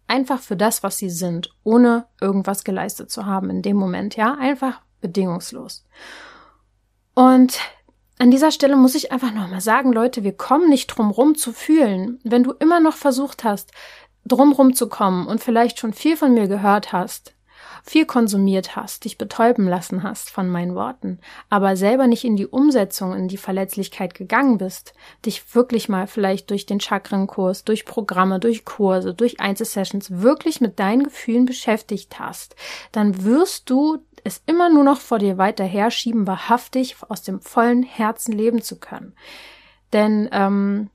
Einfach 0.07 0.39
für 0.39 0.55
das, 0.55 0.83
was 0.83 0.97
sie 0.97 1.09
sind, 1.09 1.53
ohne 1.63 2.05
irgendwas 2.21 2.63
geleistet 2.63 3.11
zu 3.11 3.25
haben 3.25 3.49
in 3.49 3.61
dem 3.61 3.77
Moment, 3.77 4.15
ja, 4.15 4.35
einfach 4.35 4.81
bedingungslos. 5.01 5.85
Und 7.13 7.59
an 8.19 8.31
dieser 8.31 8.51
Stelle 8.51 8.75
muss 8.75 8.95
ich 8.95 9.11
einfach 9.11 9.33
nochmal 9.33 9.61
sagen, 9.61 9.91
Leute, 9.91 10.23
wir 10.23 10.33
kommen 10.33 10.69
nicht 10.69 10.87
drum 10.87 11.11
rum 11.11 11.35
zu 11.35 11.51
fühlen. 11.51 12.19
Wenn 12.23 12.43
du 12.43 12.51
immer 12.51 12.79
noch 12.79 12.95
versucht 12.95 13.43
hast, 13.43 13.71
drumrum 14.25 14.75
zu 14.75 14.87
kommen 14.87 15.27
und 15.27 15.43
vielleicht 15.43 15.79
schon 15.79 15.93
viel 15.93 16.15
von 16.15 16.33
mir 16.33 16.47
gehört 16.47 16.93
hast, 16.93 17.33
viel 17.85 18.05
konsumiert 18.05 18.77
hast, 18.77 19.03
dich 19.03 19.17
betäuben 19.17 19.67
lassen 19.67 20.03
hast 20.03 20.29
von 20.29 20.49
meinen 20.49 20.73
Worten, 20.73 21.19
aber 21.49 21.75
selber 21.75 22.07
nicht 22.07 22.23
in 22.23 22.37
die 22.37 22.47
Umsetzung, 22.47 23.13
in 23.13 23.27
die 23.27 23.37
Verletzlichkeit 23.37 24.13
gegangen 24.13 24.57
bist, 24.57 24.93
dich 25.25 25.53
wirklich 25.53 25.89
mal 25.89 26.07
vielleicht 26.07 26.49
durch 26.49 26.65
den 26.65 26.79
Chakrenkurs, 26.79 27.65
durch 27.65 27.83
Programme, 27.85 28.39
durch 28.39 28.63
Kurse, 28.63 29.13
durch 29.13 29.41
Einzelsessions 29.41 30.21
wirklich 30.21 30.61
mit 30.61 30.79
deinen 30.79 31.03
Gefühlen 31.03 31.45
beschäftigt 31.45 32.19
hast, 32.19 32.55
dann 32.93 33.25
wirst 33.25 33.69
du 33.69 33.97
es 34.23 34.41
immer 34.45 34.69
nur 34.69 34.85
noch 34.85 35.01
vor 35.01 35.19
dir 35.19 35.37
weiter 35.37 35.65
herschieben, 35.65 36.25
wahrhaftig 36.25 36.95
aus 37.09 37.21
dem 37.21 37.41
vollen 37.41 37.83
Herzen 37.83 38.31
leben 38.31 38.61
zu 38.61 38.79
können. 38.79 39.13
Denn 39.91 40.29
ähm, 40.31 40.89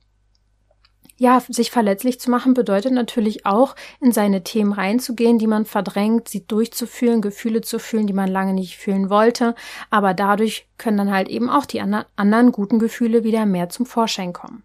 ja, 1.18 1.42
sich 1.48 1.72
verletzlich 1.72 2.20
zu 2.20 2.30
machen 2.30 2.54
bedeutet 2.54 2.92
natürlich 2.92 3.44
auch, 3.44 3.75
in 4.00 4.12
seine 4.12 4.44
Themen 4.44 4.72
reinzugehen, 4.72 5.38
die 5.38 5.48
man 5.48 5.64
verdrängt, 5.64 6.28
sie 6.28 6.46
durchzufühlen, 6.46 7.20
Gefühle 7.20 7.60
zu 7.60 7.80
fühlen, 7.80 8.06
die 8.06 8.12
man 8.12 8.30
lange 8.30 8.54
nicht 8.54 8.76
fühlen 8.76 9.10
wollte. 9.10 9.56
Aber 9.90 10.14
dadurch 10.14 10.68
können 10.78 10.96
dann 10.96 11.12
halt 11.12 11.28
eben 11.28 11.50
auch 11.50 11.66
die 11.66 11.80
anderen 11.80 12.52
guten 12.52 12.78
Gefühle 12.78 13.25
wieder 13.25 13.46
mehr 13.46 13.68
zum 13.68 13.84
Vorschein 13.84 14.32
kommen. 14.32 14.62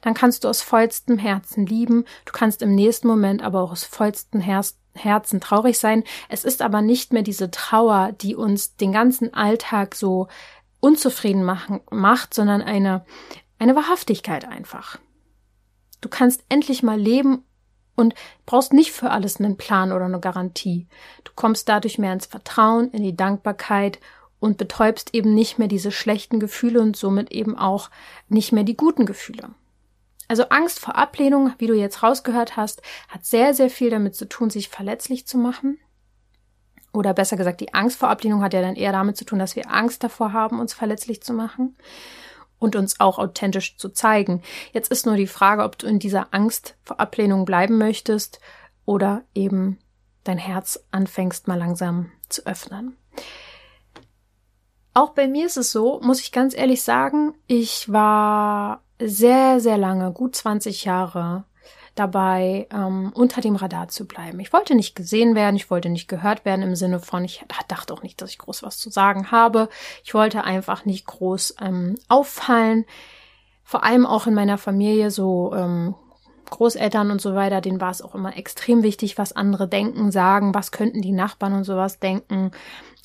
Dann 0.00 0.14
kannst 0.14 0.44
du 0.44 0.48
aus 0.48 0.62
vollstem 0.62 1.18
Herzen 1.18 1.66
lieben, 1.66 2.04
du 2.24 2.32
kannst 2.32 2.62
im 2.62 2.74
nächsten 2.74 3.08
Moment 3.08 3.42
aber 3.42 3.60
auch 3.60 3.72
aus 3.72 3.84
vollstem 3.84 4.40
Herzen 4.40 5.40
traurig 5.40 5.78
sein. 5.78 6.04
Es 6.28 6.44
ist 6.44 6.62
aber 6.62 6.80
nicht 6.80 7.12
mehr 7.12 7.22
diese 7.22 7.50
Trauer, 7.50 8.12
die 8.12 8.34
uns 8.34 8.76
den 8.76 8.92
ganzen 8.92 9.34
Alltag 9.34 9.94
so 9.94 10.28
unzufrieden 10.80 11.44
machen, 11.44 11.80
macht, 11.90 12.32
sondern 12.32 12.62
eine, 12.62 13.04
eine 13.58 13.76
Wahrhaftigkeit 13.76 14.46
einfach. 14.46 14.98
Du 16.02 16.10
kannst 16.10 16.44
endlich 16.50 16.82
mal 16.82 17.00
leben 17.00 17.44
und 17.94 18.14
brauchst 18.44 18.74
nicht 18.74 18.92
für 18.92 19.10
alles 19.10 19.38
einen 19.38 19.56
Plan 19.56 19.92
oder 19.92 20.04
eine 20.04 20.20
Garantie. 20.20 20.86
Du 21.24 21.32
kommst 21.34 21.68
dadurch 21.68 21.96
mehr 21.96 22.12
ins 22.12 22.26
Vertrauen, 22.26 22.90
in 22.90 23.02
die 23.02 23.16
Dankbarkeit 23.16 23.98
und 24.40 24.58
betäubst 24.58 25.14
eben 25.14 25.34
nicht 25.34 25.58
mehr 25.58 25.68
diese 25.68 25.92
schlechten 25.92 26.40
Gefühle 26.40 26.80
und 26.80 26.96
somit 26.96 27.30
eben 27.30 27.56
auch 27.56 27.88
nicht 28.28 28.52
mehr 28.52 28.64
die 28.64 28.76
guten 28.76 29.06
Gefühle. 29.06 29.50
Also 30.26 30.44
Angst 30.48 30.80
vor 30.80 30.96
Ablehnung, 30.96 31.52
wie 31.58 31.68
du 31.68 31.74
jetzt 31.74 32.02
rausgehört 32.02 32.56
hast, 32.56 32.82
hat 33.08 33.24
sehr, 33.24 33.54
sehr 33.54 33.70
viel 33.70 33.90
damit 33.90 34.16
zu 34.16 34.28
tun, 34.28 34.50
sich 34.50 34.68
verletzlich 34.68 35.26
zu 35.26 35.38
machen. 35.38 35.78
Oder 36.92 37.14
besser 37.14 37.36
gesagt, 37.36 37.60
die 37.60 37.74
Angst 37.74 37.98
vor 37.98 38.08
Ablehnung 38.08 38.42
hat 38.42 38.54
ja 38.54 38.60
dann 38.60 38.76
eher 38.76 38.92
damit 38.92 39.16
zu 39.16 39.24
tun, 39.24 39.38
dass 39.38 39.56
wir 39.56 39.70
Angst 39.70 40.02
davor 40.02 40.32
haben, 40.32 40.58
uns 40.58 40.74
verletzlich 40.74 41.22
zu 41.22 41.32
machen 41.32 41.76
und 42.62 42.76
uns 42.76 43.00
auch 43.00 43.18
authentisch 43.18 43.76
zu 43.76 43.88
zeigen. 43.88 44.42
Jetzt 44.72 44.90
ist 44.90 45.04
nur 45.04 45.16
die 45.16 45.26
Frage, 45.26 45.64
ob 45.64 45.78
du 45.78 45.86
in 45.86 45.98
dieser 45.98 46.28
Angst 46.30 46.76
vor 46.82 47.00
Ablehnung 47.00 47.44
bleiben 47.44 47.76
möchtest 47.76 48.40
oder 48.84 49.24
eben 49.34 49.78
dein 50.24 50.38
Herz 50.38 50.84
anfängst 50.92 51.48
mal 51.48 51.58
langsam 51.58 52.12
zu 52.28 52.46
öffnen. 52.46 52.96
Auch 54.94 55.10
bei 55.10 55.26
mir 55.26 55.46
ist 55.46 55.56
es 55.56 55.72
so, 55.72 56.00
muss 56.02 56.20
ich 56.20 56.32
ganz 56.32 56.54
ehrlich 56.54 56.82
sagen, 56.82 57.34
ich 57.46 57.90
war 57.90 58.82
sehr, 59.00 59.58
sehr 59.58 59.78
lange, 59.78 60.12
gut 60.12 60.36
20 60.36 60.84
Jahre 60.84 61.44
dabei, 61.94 62.66
ähm, 62.72 63.12
unter 63.14 63.40
dem 63.40 63.56
Radar 63.56 63.88
zu 63.88 64.06
bleiben. 64.06 64.40
Ich 64.40 64.52
wollte 64.52 64.74
nicht 64.74 64.94
gesehen 64.94 65.34
werden, 65.34 65.56
ich 65.56 65.70
wollte 65.70 65.88
nicht 65.88 66.08
gehört 66.08 66.44
werden 66.44 66.62
im 66.62 66.74
Sinne 66.74 67.00
von, 67.00 67.24
ich 67.24 67.44
dachte 67.68 67.92
auch 67.92 68.02
nicht, 68.02 68.20
dass 68.22 68.30
ich 68.30 68.38
groß 68.38 68.62
was 68.62 68.78
zu 68.78 68.90
sagen 68.90 69.30
habe. 69.30 69.68
Ich 70.04 70.14
wollte 70.14 70.44
einfach 70.44 70.84
nicht 70.84 71.06
groß 71.06 71.56
ähm, 71.60 71.96
auffallen. 72.08 72.86
Vor 73.62 73.84
allem 73.84 74.06
auch 74.06 74.26
in 74.26 74.34
meiner 74.34 74.58
Familie 74.58 75.10
so 75.10 75.52
ähm, 75.54 75.94
Großeltern 76.50 77.10
und 77.10 77.20
so 77.20 77.34
weiter, 77.34 77.60
denen 77.60 77.80
war 77.80 77.90
es 77.90 78.02
auch 78.02 78.14
immer 78.14 78.36
extrem 78.36 78.82
wichtig, 78.82 79.18
was 79.18 79.32
andere 79.32 79.68
denken, 79.68 80.12
sagen, 80.12 80.54
was 80.54 80.72
könnten 80.72 81.00
die 81.00 81.12
Nachbarn 81.12 81.54
und 81.54 81.64
sowas 81.64 81.98
denken. 81.98 82.50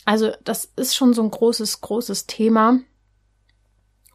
Also 0.05 0.31
das 0.43 0.65
ist 0.75 0.95
schon 0.95 1.13
so 1.13 1.23
ein 1.23 1.31
großes, 1.31 1.81
großes 1.81 2.27
Thema. 2.27 2.79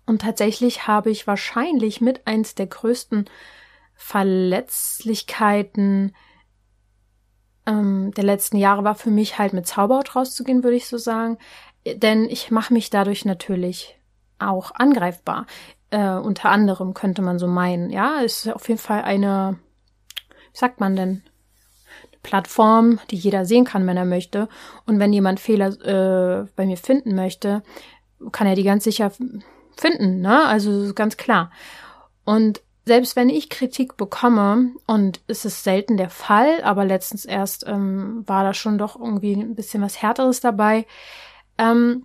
Und 0.06 0.22
tatsächlich 0.22 0.86
habe 0.86 1.10
ich 1.10 1.26
wahrscheinlich 1.26 2.00
mit 2.00 2.26
eins 2.26 2.54
der 2.54 2.66
größten 2.66 3.26
Verletzlichkeiten 3.94 6.12
ähm, 7.66 8.12
der 8.16 8.24
letzten 8.24 8.56
Jahre 8.56 8.84
war 8.84 8.94
für 8.94 9.10
mich 9.10 9.38
halt 9.38 9.52
mit 9.52 9.66
Zauberhaut 9.66 10.16
rauszugehen, 10.16 10.64
würde 10.64 10.76
ich 10.76 10.88
so 10.88 10.98
sagen. 10.98 11.38
Denn 11.86 12.24
ich 12.24 12.50
mache 12.50 12.72
mich 12.72 12.90
dadurch 12.90 13.24
natürlich 13.24 13.98
auch 14.38 14.72
angreifbar. 14.74 15.46
Äh, 15.90 16.14
unter 16.14 16.50
anderem 16.50 16.94
könnte 16.94 17.22
man 17.22 17.38
so 17.38 17.46
meinen. 17.46 17.90
Ja, 17.90 18.22
es 18.22 18.46
ist 18.46 18.54
auf 18.54 18.68
jeden 18.68 18.80
Fall 18.80 19.02
eine, 19.02 19.58
wie 20.52 20.58
sagt 20.58 20.80
man 20.80 20.96
denn? 20.96 21.22
Plattform, 22.22 23.00
die 23.10 23.16
jeder 23.16 23.44
sehen 23.44 23.64
kann, 23.64 23.86
wenn 23.86 23.96
er 23.96 24.04
möchte. 24.04 24.48
Und 24.86 25.00
wenn 25.00 25.12
jemand 25.12 25.40
Fehler 25.40 25.68
äh, 25.84 26.46
bei 26.54 26.66
mir 26.66 26.76
finden 26.76 27.16
möchte, 27.16 27.62
kann 28.30 28.46
er 28.46 28.54
die 28.54 28.62
ganz 28.62 28.84
sicher 28.84 29.10
finden, 29.76 30.20
ne? 30.20 30.46
Also 30.46 30.94
ganz 30.94 31.16
klar. 31.16 31.50
Und 32.24 32.62
selbst 32.84 33.14
wenn 33.14 33.28
ich 33.28 33.48
Kritik 33.48 33.96
bekomme, 33.96 34.72
und 34.86 35.20
es 35.28 35.44
ist 35.44 35.64
selten 35.64 35.96
der 35.96 36.10
Fall, 36.10 36.62
aber 36.62 36.84
letztens 36.84 37.24
erst 37.24 37.64
ähm, 37.66 38.24
war 38.26 38.42
da 38.44 38.54
schon 38.54 38.78
doch 38.78 38.98
irgendwie 38.98 39.34
ein 39.34 39.54
bisschen 39.54 39.82
was 39.82 40.02
Härteres 40.02 40.40
dabei, 40.40 40.86
ähm, 41.58 42.04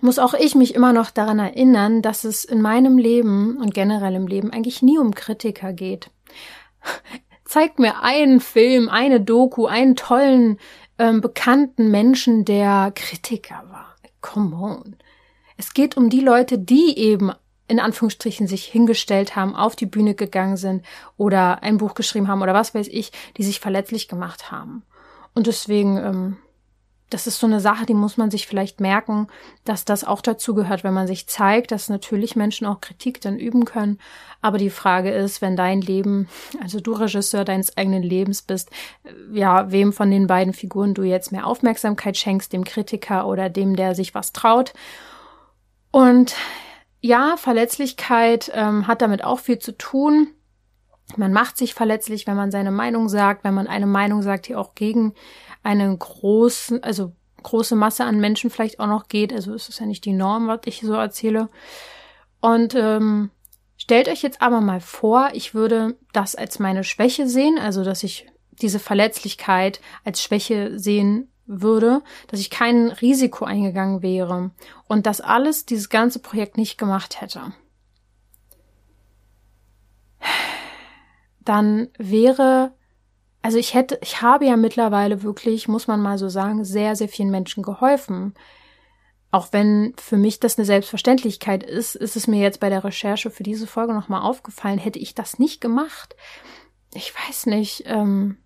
muss 0.00 0.18
auch 0.18 0.34
ich 0.34 0.54
mich 0.54 0.74
immer 0.74 0.92
noch 0.92 1.10
daran 1.10 1.38
erinnern, 1.38 2.02
dass 2.02 2.24
es 2.24 2.44
in 2.44 2.62
meinem 2.62 2.98
Leben 2.98 3.58
und 3.58 3.74
generell 3.74 4.14
im 4.14 4.26
Leben 4.26 4.50
eigentlich 4.50 4.82
nie 4.82 4.98
um 4.98 5.14
Kritiker 5.14 5.72
geht. 5.72 6.10
Zeigt 7.44 7.78
mir 7.78 8.02
einen 8.02 8.40
Film, 8.40 8.88
eine 8.88 9.20
Doku, 9.20 9.66
einen 9.66 9.94
tollen, 9.94 10.58
ähm, 10.98 11.20
bekannten 11.20 11.90
Menschen, 11.90 12.44
der 12.44 12.92
Kritiker 12.94 13.62
war. 13.70 13.96
Come 14.20 14.56
on. 14.56 14.96
Es 15.56 15.74
geht 15.74 15.96
um 15.96 16.08
die 16.08 16.20
Leute, 16.20 16.58
die 16.58 16.98
eben 16.98 17.32
in 17.72 17.80
Anführungsstrichen 17.80 18.46
sich 18.46 18.66
hingestellt 18.66 19.34
haben, 19.34 19.56
auf 19.56 19.74
die 19.76 19.86
Bühne 19.86 20.14
gegangen 20.14 20.58
sind 20.58 20.84
oder 21.16 21.62
ein 21.62 21.78
Buch 21.78 21.94
geschrieben 21.94 22.28
haben 22.28 22.42
oder 22.42 22.52
was 22.52 22.74
weiß 22.74 22.86
ich, 22.88 23.12
die 23.38 23.44
sich 23.44 23.60
verletzlich 23.60 24.08
gemacht 24.08 24.52
haben. 24.52 24.82
Und 25.34 25.46
deswegen, 25.46 25.96
ähm, 25.96 26.36
das 27.08 27.26
ist 27.26 27.38
so 27.38 27.46
eine 27.46 27.60
Sache, 27.60 27.86
die 27.86 27.94
muss 27.94 28.18
man 28.18 28.30
sich 28.30 28.46
vielleicht 28.46 28.82
merken, 28.82 29.28
dass 29.64 29.86
das 29.86 30.04
auch 30.04 30.20
dazu 30.20 30.54
gehört, 30.54 30.84
wenn 30.84 30.92
man 30.92 31.06
sich 31.06 31.26
zeigt, 31.28 31.70
dass 31.70 31.88
natürlich 31.88 32.36
Menschen 32.36 32.66
auch 32.66 32.82
Kritik 32.82 33.22
dann 33.22 33.38
üben 33.38 33.64
können. 33.64 33.98
Aber 34.42 34.58
die 34.58 34.68
Frage 34.68 35.10
ist, 35.10 35.40
wenn 35.40 35.56
dein 35.56 35.80
Leben, 35.80 36.28
also 36.60 36.78
du 36.78 36.92
Regisseur 36.92 37.46
deines 37.46 37.74
eigenen 37.78 38.02
Lebens 38.02 38.42
bist, 38.42 38.68
ja, 39.32 39.72
wem 39.72 39.94
von 39.94 40.10
den 40.10 40.26
beiden 40.26 40.52
Figuren 40.52 40.92
du 40.92 41.04
jetzt 41.04 41.32
mehr 41.32 41.46
Aufmerksamkeit 41.46 42.18
schenkst, 42.18 42.52
dem 42.52 42.64
Kritiker 42.64 43.26
oder 43.26 43.48
dem, 43.48 43.76
der 43.76 43.94
sich 43.94 44.14
was 44.14 44.34
traut. 44.34 44.74
Und 45.90 46.34
ja, 47.02 47.36
Verletzlichkeit 47.36 48.50
ähm, 48.54 48.86
hat 48.86 49.02
damit 49.02 49.24
auch 49.24 49.40
viel 49.40 49.58
zu 49.58 49.76
tun. 49.76 50.28
Man 51.16 51.32
macht 51.32 51.58
sich 51.58 51.74
verletzlich, 51.74 52.28
wenn 52.28 52.36
man 52.36 52.52
seine 52.52 52.70
Meinung 52.70 53.08
sagt, 53.08 53.42
wenn 53.42 53.54
man 53.54 53.66
eine 53.66 53.86
Meinung 53.88 54.22
sagt, 54.22 54.46
die 54.46 54.54
auch 54.54 54.76
gegen 54.76 55.12
eine 55.64 55.94
große, 55.94 56.80
also 56.82 57.12
große 57.42 57.74
Masse 57.74 58.04
an 58.04 58.20
Menschen 58.20 58.50
vielleicht 58.50 58.78
auch 58.78 58.86
noch 58.86 59.08
geht. 59.08 59.32
Also 59.32 59.52
es 59.52 59.68
ist 59.68 59.80
ja 59.80 59.86
nicht 59.86 60.04
die 60.04 60.12
Norm, 60.12 60.46
was 60.46 60.60
ich 60.66 60.80
so 60.80 60.94
erzähle. 60.94 61.48
Und 62.40 62.76
ähm, 62.76 63.30
stellt 63.76 64.06
euch 64.06 64.22
jetzt 64.22 64.40
aber 64.40 64.60
mal 64.60 64.80
vor, 64.80 65.30
ich 65.32 65.54
würde 65.54 65.96
das 66.12 66.36
als 66.36 66.60
meine 66.60 66.84
Schwäche 66.84 67.26
sehen, 67.26 67.58
also 67.58 67.82
dass 67.82 68.04
ich 68.04 68.28
diese 68.52 68.78
Verletzlichkeit 68.78 69.80
als 70.04 70.22
Schwäche 70.22 70.78
sehen 70.78 71.31
würde, 71.46 72.02
dass 72.28 72.40
ich 72.40 72.50
kein 72.50 72.88
Risiko 72.88 73.44
eingegangen 73.44 74.02
wäre 74.02 74.50
und 74.88 75.06
das 75.06 75.20
alles 75.20 75.66
dieses 75.66 75.88
ganze 75.88 76.18
Projekt 76.18 76.56
nicht 76.56 76.78
gemacht 76.78 77.20
hätte. 77.20 77.52
Dann 81.40 81.88
wäre, 81.98 82.72
also 83.42 83.58
ich 83.58 83.74
hätte, 83.74 83.98
ich 84.02 84.22
habe 84.22 84.46
ja 84.46 84.56
mittlerweile 84.56 85.22
wirklich, 85.22 85.68
muss 85.68 85.88
man 85.88 86.00
mal 86.00 86.18
so 86.18 86.28
sagen, 86.28 86.64
sehr, 86.64 86.94
sehr 86.94 87.08
vielen 87.08 87.30
Menschen 87.30 87.62
geholfen. 87.62 88.34
Auch 89.32 89.48
wenn 89.50 89.94
für 89.98 90.18
mich 90.18 90.40
das 90.40 90.58
eine 90.58 90.66
Selbstverständlichkeit 90.66 91.64
ist, 91.64 91.96
ist 91.96 92.16
es 92.16 92.26
mir 92.26 92.40
jetzt 92.40 92.60
bei 92.60 92.68
der 92.68 92.84
Recherche 92.84 93.30
für 93.30 93.42
diese 93.42 93.66
Folge 93.66 93.94
nochmal 93.94 94.22
aufgefallen, 94.22 94.78
hätte 94.78 94.98
ich 94.98 95.14
das 95.14 95.38
nicht 95.38 95.60
gemacht. 95.60 96.14
Ich 96.94 97.14
weiß 97.14 97.46
nicht, 97.46 97.84
ähm, 97.86 98.36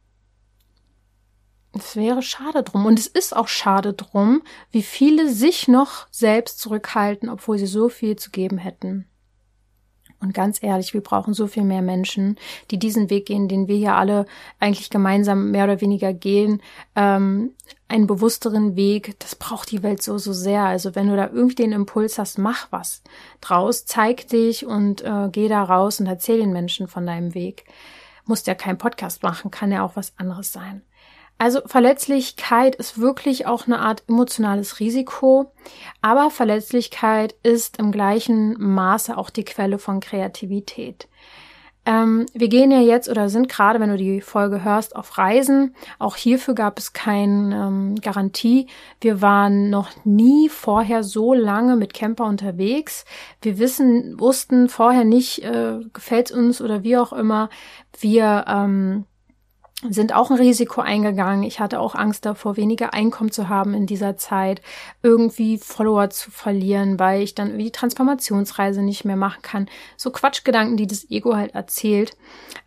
es 1.80 1.96
wäre 1.96 2.22
schade 2.22 2.62
drum. 2.62 2.86
Und 2.86 2.98
es 2.98 3.06
ist 3.06 3.34
auch 3.34 3.48
schade 3.48 3.92
drum, 3.92 4.42
wie 4.70 4.82
viele 4.82 5.28
sich 5.30 5.68
noch 5.68 6.06
selbst 6.10 6.60
zurückhalten, 6.60 7.28
obwohl 7.28 7.58
sie 7.58 7.66
so 7.66 7.88
viel 7.88 8.16
zu 8.16 8.30
geben 8.30 8.58
hätten. 8.58 9.06
Und 10.20 10.32
ganz 10.32 10.62
ehrlich, 10.62 10.94
wir 10.94 11.02
brauchen 11.02 11.34
so 11.34 11.46
viel 11.46 11.64
mehr 11.64 11.82
Menschen, 11.82 12.36
die 12.70 12.78
diesen 12.78 13.10
Weg 13.10 13.26
gehen, 13.26 13.48
den 13.48 13.68
wir 13.68 13.76
ja 13.76 13.96
alle 13.96 14.26
eigentlich 14.58 14.88
gemeinsam 14.88 15.50
mehr 15.50 15.64
oder 15.64 15.80
weniger 15.80 16.12
gehen. 16.14 16.62
Ähm, 16.94 17.52
einen 17.88 18.06
bewussteren 18.06 18.76
Weg, 18.76 19.18
das 19.20 19.36
braucht 19.36 19.70
die 19.70 19.82
Welt 19.82 20.02
so, 20.02 20.18
so 20.18 20.32
sehr. 20.32 20.64
Also 20.64 20.94
wenn 20.94 21.08
du 21.08 21.16
da 21.16 21.28
irgendwie 21.28 21.54
den 21.56 21.72
Impuls 21.72 22.18
hast, 22.18 22.38
mach 22.38 22.72
was 22.72 23.02
draus, 23.40 23.84
zeig 23.84 24.26
dich 24.28 24.66
und 24.66 25.02
äh, 25.02 25.28
geh 25.30 25.48
da 25.48 25.62
raus 25.62 26.00
und 26.00 26.06
erzähl 26.06 26.38
den 26.38 26.52
Menschen 26.52 26.88
von 26.88 27.06
deinem 27.06 27.34
Weg. 27.34 27.64
Musst 28.24 28.46
ja 28.46 28.54
kein 28.54 28.78
Podcast 28.78 29.22
machen, 29.22 29.50
kann 29.50 29.70
ja 29.70 29.84
auch 29.84 29.94
was 29.94 30.14
anderes 30.16 30.50
sein. 30.50 30.82
Also 31.38 31.60
Verletzlichkeit 31.66 32.76
ist 32.76 32.98
wirklich 32.98 33.46
auch 33.46 33.66
eine 33.66 33.78
Art 33.78 34.04
emotionales 34.08 34.80
Risiko, 34.80 35.52
aber 36.00 36.30
Verletzlichkeit 36.30 37.34
ist 37.42 37.78
im 37.78 37.92
gleichen 37.92 38.56
Maße 38.58 39.16
auch 39.16 39.28
die 39.28 39.44
Quelle 39.44 39.78
von 39.78 40.00
Kreativität. 40.00 41.08
Ähm, 41.86 42.26
wir 42.34 42.48
gehen 42.48 42.72
ja 42.72 42.80
jetzt 42.80 43.08
oder 43.08 43.28
sind 43.28 43.48
gerade, 43.48 43.78
wenn 43.78 43.90
du 43.90 43.96
die 43.96 44.20
Folge 44.20 44.64
hörst, 44.64 44.96
auf 44.96 45.18
Reisen. 45.18 45.76
Auch 46.00 46.16
hierfür 46.16 46.54
gab 46.54 46.78
es 46.78 46.92
keine 46.92 47.54
ähm, 47.54 47.94
Garantie. 48.00 48.66
Wir 49.00 49.22
waren 49.22 49.70
noch 49.70 49.90
nie 50.04 50.48
vorher 50.48 51.04
so 51.04 51.32
lange 51.32 51.76
mit 51.76 51.94
Camper 51.94 52.24
unterwegs. 52.24 53.04
Wir 53.40 53.60
wissen, 53.60 54.18
wussten 54.18 54.68
vorher 54.68 55.04
nicht, 55.04 55.44
äh, 55.44 55.78
gefällt 55.92 56.32
uns 56.32 56.60
oder 56.60 56.82
wie 56.82 56.96
auch 56.96 57.12
immer. 57.12 57.50
Wir 58.00 58.46
ähm, 58.48 59.04
sind 59.82 60.14
auch 60.14 60.30
ein 60.30 60.38
Risiko 60.38 60.80
eingegangen. 60.80 61.42
Ich 61.42 61.60
hatte 61.60 61.80
auch 61.80 61.94
Angst 61.94 62.24
davor, 62.24 62.56
weniger 62.56 62.94
Einkommen 62.94 63.30
zu 63.30 63.50
haben 63.50 63.74
in 63.74 63.86
dieser 63.86 64.16
Zeit, 64.16 64.62
irgendwie 65.02 65.58
Follower 65.58 66.08
zu 66.08 66.30
verlieren, 66.30 66.98
weil 66.98 67.20
ich 67.22 67.34
dann 67.34 67.58
die 67.58 67.70
Transformationsreise 67.70 68.80
nicht 68.80 69.04
mehr 69.04 69.16
machen 69.16 69.42
kann. 69.42 69.68
So 69.98 70.10
Quatschgedanken, 70.10 70.78
die 70.78 70.86
das 70.86 71.10
Ego 71.10 71.36
halt 71.36 71.54
erzählt. 71.54 72.16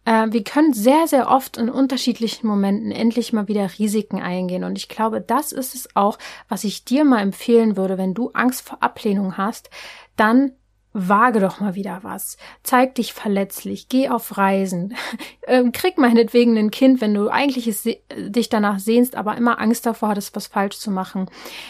Äh, 0.06 0.28
wir 0.30 0.44
können 0.44 0.74
sehr, 0.74 1.08
sehr 1.08 1.32
oft 1.32 1.58
in 1.58 1.70
unterschiedlichen 1.70 2.46
Momenten 2.46 2.92
endlich 2.92 3.34
mal 3.34 3.48
wieder 3.48 3.68
Risiken 3.80 4.22
eingehen. 4.22 4.64
Und 4.64 4.78
ich 4.78 4.88
glaube, 4.88 5.20
das 5.20 5.52
ist 5.52 5.74
es 5.74 5.96
auch, 5.96 6.20
was 6.48 6.64
ich 6.64 6.86
dir 6.86 7.06
mal 7.06 7.22
empfehlen 7.22 7.76
würde, 7.76 7.98
wenn 7.98 8.14
du 8.14 8.30
Angst 8.34 8.68
vor 8.68 8.84
Ablehnung 8.84 9.36
hast, 9.36 9.72
dann 10.16 10.52
Wage 10.94 11.40
doch 11.40 11.60
mal 11.60 11.76
wieder 11.76 12.00
was. 12.02 12.38
Zeig 12.64 12.96
dich 12.96 13.14
verletzlich. 13.14 13.90
Geh 13.90 14.10
auf 14.10 14.38
Reisen. 14.38 14.96
Ähm, 15.48 15.72
krieg 15.72 15.98
meinetwegen 15.98 16.56
ein 16.60 16.70
Kind, 16.70 17.02
wenn 17.02 17.16
du 17.16 17.28
eigentlich 17.28 17.66
es, 17.66 17.82
dich 17.82 18.50
danach 18.50 18.78
sehnst, 18.78 19.16
aber 19.16 19.36
immer 19.36 19.60
Angst 19.60 19.84
davor 19.84 20.10
hattest, 20.10 20.36
was 20.36 20.46
falsch 20.46 20.78
zu 20.78 20.92
machen. 20.92 21.28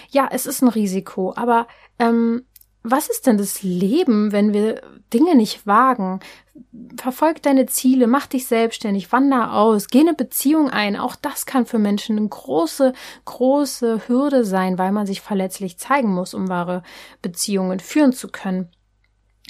Ja, 0.10 0.28
es 0.30 0.46
ist 0.46 0.62
ein 0.62 0.68
Risiko, 0.68 1.34
aber 1.38 1.66
ähm, 1.98 2.44
was 2.84 3.10
ist 3.10 3.28
denn 3.28 3.38
das 3.38 3.64
Leben, 3.64 4.32
wenn 4.32 4.54
wir 4.54 4.82
Dinge 5.14 5.36
nicht 5.36 5.68
wagen? 5.68 6.20
Verfolg 6.98 7.42
deine 7.42 7.66
Ziele, 7.68 8.08
mach 8.08 8.28
dich 8.28 8.48
selbstständig, 8.48 9.12
wander 9.12 9.54
aus, 9.54 9.88
geh 9.88 10.02
eine 10.02 10.14
Beziehung 10.14 10.70
ein. 10.70 10.98
Auch 10.98 11.16
das 11.16 11.46
kann 11.46 11.66
für 11.66 11.80
Menschen 11.80 12.18
eine 12.18 12.28
große, 12.28 12.94
große 13.26 14.08
Hürde 14.08 14.44
sein, 14.44 14.78
weil 14.78 14.92
man 14.92 15.08
sich 15.08 15.22
verletzlich 15.22 15.78
zeigen 15.78 16.14
muss, 16.14 16.34
um 16.34 16.50
wahre 16.50 16.84
Beziehungen 17.22 17.80
führen 17.80 18.14
zu 18.14 18.30
können. 18.30 18.70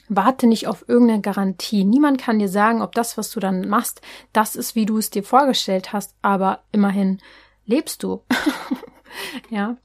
Warte 0.10 0.48
nicht 0.48 0.67
auf 0.67 0.84
irgendeine 0.88 1.22
Garantie. 1.22 1.84
Niemand 1.86 2.19
kann 2.19 2.39
dir 2.39 2.50
sagen, 2.50 2.82
ob 2.82 2.93
das, 2.93 3.17
was 3.17 3.30
du 3.30 3.39
dann 3.39 3.69
machst, 3.69 4.02
das 4.34 4.56
ist, 4.56 4.76
wie 4.76 4.88
du 4.88 4.98
es 4.98 5.12
dir 5.12 5.24
vorgestellt 5.24 5.93
hast, 5.93 6.15
aber 6.24 6.63
immerhin 6.72 7.19
lebst 7.65 8.02
du. 8.02 8.24
ja. 9.50 9.78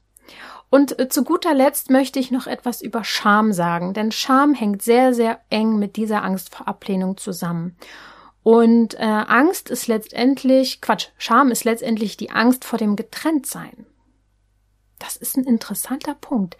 Und 0.71 0.99
äh, 0.99 1.07
zu 1.07 1.23
guter 1.23 1.53
Letzt 1.53 1.91
möchte 1.91 2.19
ich 2.19 2.31
noch 2.31 2.47
etwas 2.47 2.81
über 2.81 3.03
Scham 3.03 3.53
sagen, 3.53 3.93
denn 3.93 4.11
Scham 4.11 4.55
hängt 4.55 4.81
sehr, 4.81 5.13
sehr 5.13 5.39
eng 5.51 5.77
mit 5.77 5.95
dieser 5.95 6.23
Angst 6.23 6.53
vor 6.53 6.67
Ablehnung 6.67 7.17
zusammen. 7.17 7.77
Und 8.41 8.95
äh, 8.95 9.03
Angst 9.03 9.69
ist 9.69 9.87
letztendlich, 9.87 10.81
Quatsch, 10.81 11.09
Scham 11.17 11.51
ist 11.51 11.63
letztendlich 11.63 12.17
die 12.17 12.31
Angst 12.31 12.65
vor 12.65 12.77
dem 12.77 12.95
Getrenntsein. 12.95 13.85
Das 14.97 15.17
ist 15.17 15.37
ein 15.37 15.43
interessanter 15.43 16.15
Punkt. 16.15 16.57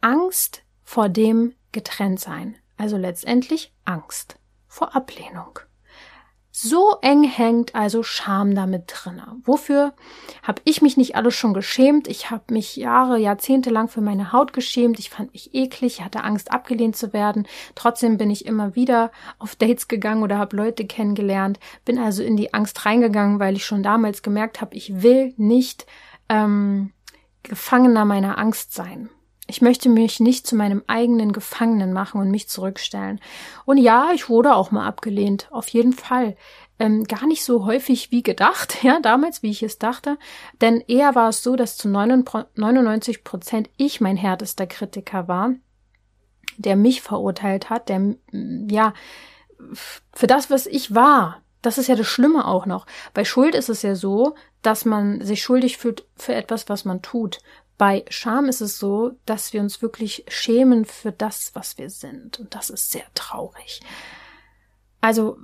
Angst 0.00 0.62
vor 0.82 1.08
dem 1.08 1.54
Getrenntsein 1.72 2.56
also 2.76 2.96
letztendlich 2.96 3.72
Angst 3.84 4.36
vor 4.66 4.94
Ablehnung. 4.94 5.60
So 6.56 6.98
eng 7.02 7.24
hängt 7.24 7.74
also 7.74 8.04
Scham 8.04 8.54
damit 8.54 8.84
drinne. 8.86 9.36
Wofür 9.42 9.92
habe 10.44 10.62
ich 10.64 10.82
mich 10.82 10.96
nicht 10.96 11.16
alles 11.16 11.34
schon 11.34 11.52
geschämt? 11.52 12.06
Ich 12.06 12.30
habe 12.30 12.54
mich 12.54 12.76
Jahre, 12.76 13.18
Jahrzehnte 13.18 13.70
lang 13.70 13.88
für 13.88 14.00
meine 14.00 14.32
Haut 14.32 14.52
geschämt. 14.52 15.00
Ich 15.00 15.10
fand 15.10 15.32
mich 15.32 15.52
eklig, 15.52 15.98
ich 15.98 16.04
hatte 16.04 16.22
Angst, 16.22 16.52
abgelehnt 16.52 16.94
zu 16.94 17.12
werden. 17.12 17.48
Trotzdem 17.74 18.18
bin 18.18 18.30
ich 18.30 18.46
immer 18.46 18.76
wieder 18.76 19.10
auf 19.40 19.56
Dates 19.56 19.88
gegangen 19.88 20.22
oder 20.22 20.38
habe 20.38 20.56
Leute 20.56 20.86
kennengelernt. 20.86 21.58
Bin 21.84 21.98
also 21.98 22.22
in 22.22 22.36
die 22.36 22.54
Angst 22.54 22.86
reingegangen, 22.86 23.40
weil 23.40 23.56
ich 23.56 23.66
schon 23.66 23.82
damals 23.82 24.22
gemerkt 24.22 24.60
habe, 24.60 24.76
ich 24.76 25.02
will 25.02 25.34
nicht 25.36 25.86
ähm, 26.28 26.92
Gefangener 27.42 28.04
meiner 28.04 28.38
Angst 28.38 28.72
sein. 28.74 29.10
Ich 29.54 29.62
möchte 29.62 29.88
mich 29.88 30.18
nicht 30.18 30.48
zu 30.48 30.56
meinem 30.56 30.82
eigenen 30.88 31.30
Gefangenen 31.30 31.92
machen 31.92 32.20
und 32.20 32.28
mich 32.28 32.48
zurückstellen. 32.48 33.20
Und 33.64 33.78
ja, 33.78 34.10
ich 34.12 34.28
wurde 34.28 34.52
auch 34.56 34.72
mal 34.72 34.84
abgelehnt, 34.84 35.46
auf 35.52 35.68
jeden 35.68 35.92
Fall. 35.92 36.34
Ähm, 36.80 37.04
gar 37.04 37.24
nicht 37.28 37.44
so 37.44 37.64
häufig 37.64 38.10
wie 38.10 38.24
gedacht, 38.24 38.78
ja, 38.82 38.98
damals, 38.98 39.44
wie 39.44 39.50
ich 39.50 39.62
es 39.62 39.78
dachte. 39.78 40.18
Denn 40.60 40.80
eher 40.80 41.14
war 41.14 41.28
es 41.28 41.44
so, 41.44 41.54
dass 41.54 41.76
zu 41.76 41.88
99 41.88 43.22
Prozent 43.22 43.70
ich 43.76 44.00
mein 44.00 44.16
härtester 44.16 44.66
Kritiker 44.66 45.28
war, 45.28 45.52
der 46.56 46.74
mich 46.74 47.00
verurteilt 47.00 47.70
hat, 47.70 47.88
der, 47.88 48.16
ja, 48.32 48.92
für 50.12 50.26
das, 50.26 50.50
was 50.50 50.66
ich 50.66 50.96
war. 50.96 51.42
Das 51.62 51.78
ist 51.78 51.86
ja 51.86 51.94
das 51.94 52.08
Schlimme 52.08 52.44
auch 52.48 52.66
noch. 52.66 52.86
Bei 53.14 53.24
Schuld 53.24 53.54
ist 53.54 53.68
es 53.68 53.82
ja 53.82 53.94
so, 53.94 54.34
dass 54.62 54.84
man 54.84 55.24
sich 55.24 55.44
schuldig 55.44 55.78
fühlt 55.78 56.08
für 56.16 56.34
etwas, 56.34 56.68
was 56.68 56.84
man 56.84 57.02
tut. 57.02 57.38
Bei 57.76 58.04
Scham 58.08 58.46
ist 58.46 58.60
es 58.60 58.78
so, 58.78 59.18
dass 59.26 59.52
wir 59.52 59.60
uns 59.60 59.82
wirklich 59.82 60.24
schämen 60.28 60.84
für 60.84 61.12
das, 61.12 61.54
was 61.54 61.76
wir 61.78 61.90
sind. 61.90 62.38
Und 62.38 62.54
das 62.54 62.70
ist 62.70 62.90
sehr 62.90 63.06
traurig. 63.14 63.80
Also, 65.00 65.38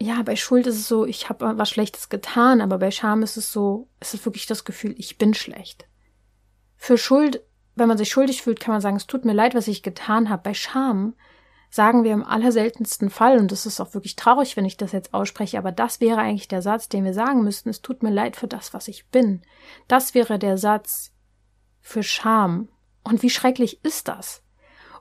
ja, 0.00 0.22
bei 0.22 0.36
Schuld 0.36 0.66
ist 0.66 0.76
es 0.76 0.88
so, 0.88 1.04
ich 1.04 1.28
habe 1.28 1.58
was 1.58 1.70
Schlechtes 1.70 2.08
getan, 2.08 2.60
aber 2.60 2.78
bei 2.78 2.90
Scham 2.90 3.22
ist 3.22 3.36
es 3.36 3.52
so, 3.52 3.88
es 3.98 4.14
ist 4.14 4.24
wirklich 4.24 4.46
das 4.46 4.64
Gefühl, 4.64 4.94
ich 4.96 5.18
bin 5.18 5.34
schlecht. 5.34 5.88
Für 6.76 6.96
Schuld 6.96 7.42
wenn 7.78 7.88
man 7.88 7.98
sich 7.98 8.10
schuldig 8.10 8.42
fühlt, 8.42 8.60
kann 8.60 8.72
man 8.72 8.80
sagen, 8.80 8.96
es 8.96 9.06
tut 9.06 9.24
mir 9.24 9.32
leid, 9.32 9.54
was 9.54 9.68
ich 9.68 9.82
getan 9.82 10.28
habe. 10.28 10.42
Bei 10.42 10.54
Scham 10.54 11.14
sagen 11.70 12.04
wir 12.04 12.12
im 12.12 12.24
allerseltensten 12.24 13.10
Fall, 13.10 13.38
und 13.38 13.52
das 13.52 13.66
ist 13.66 13.80
auch 13.80 13.94
wirklich 13.94 14.16
traurig, 14.16 14.56
wenn 14.56 14.64
ich 14.64 14.76
das 14.76 14.92
jetzt 14.92 15.14
ausspreche, 15.14 15.58
aber 15.58 15.72
das 15.72 16.00
wäre 16.00 16.18
eigentlich 16.18 16.48
der 16.48 16.62
Satz, 16.62 16.88
den 16.88 17.04
wir 17.04 17.14
sagen 17.14 17.42
müssten, 17.42 17.68
es 17.68 17.82
tut 17.82 18.02
mir 18.02 18.10
leid 18.10 18.36
für 18.36 18.48
das, 18.48 18.74
was 18.74 18.88
ich 18.88 19.08
bin. 19.08 19.42
Das 19.86 20.14
wäre 20.14 20.38
der 20.38 20.58
Satz 20.58 21.12
für 21.80 22.02
Scham. 22.02 22.68
Und 23.04 23.22
wie 23.22 23.30
schrecklich 23.30 23.82
ist 23.84 24.08
das? 24.08 24.42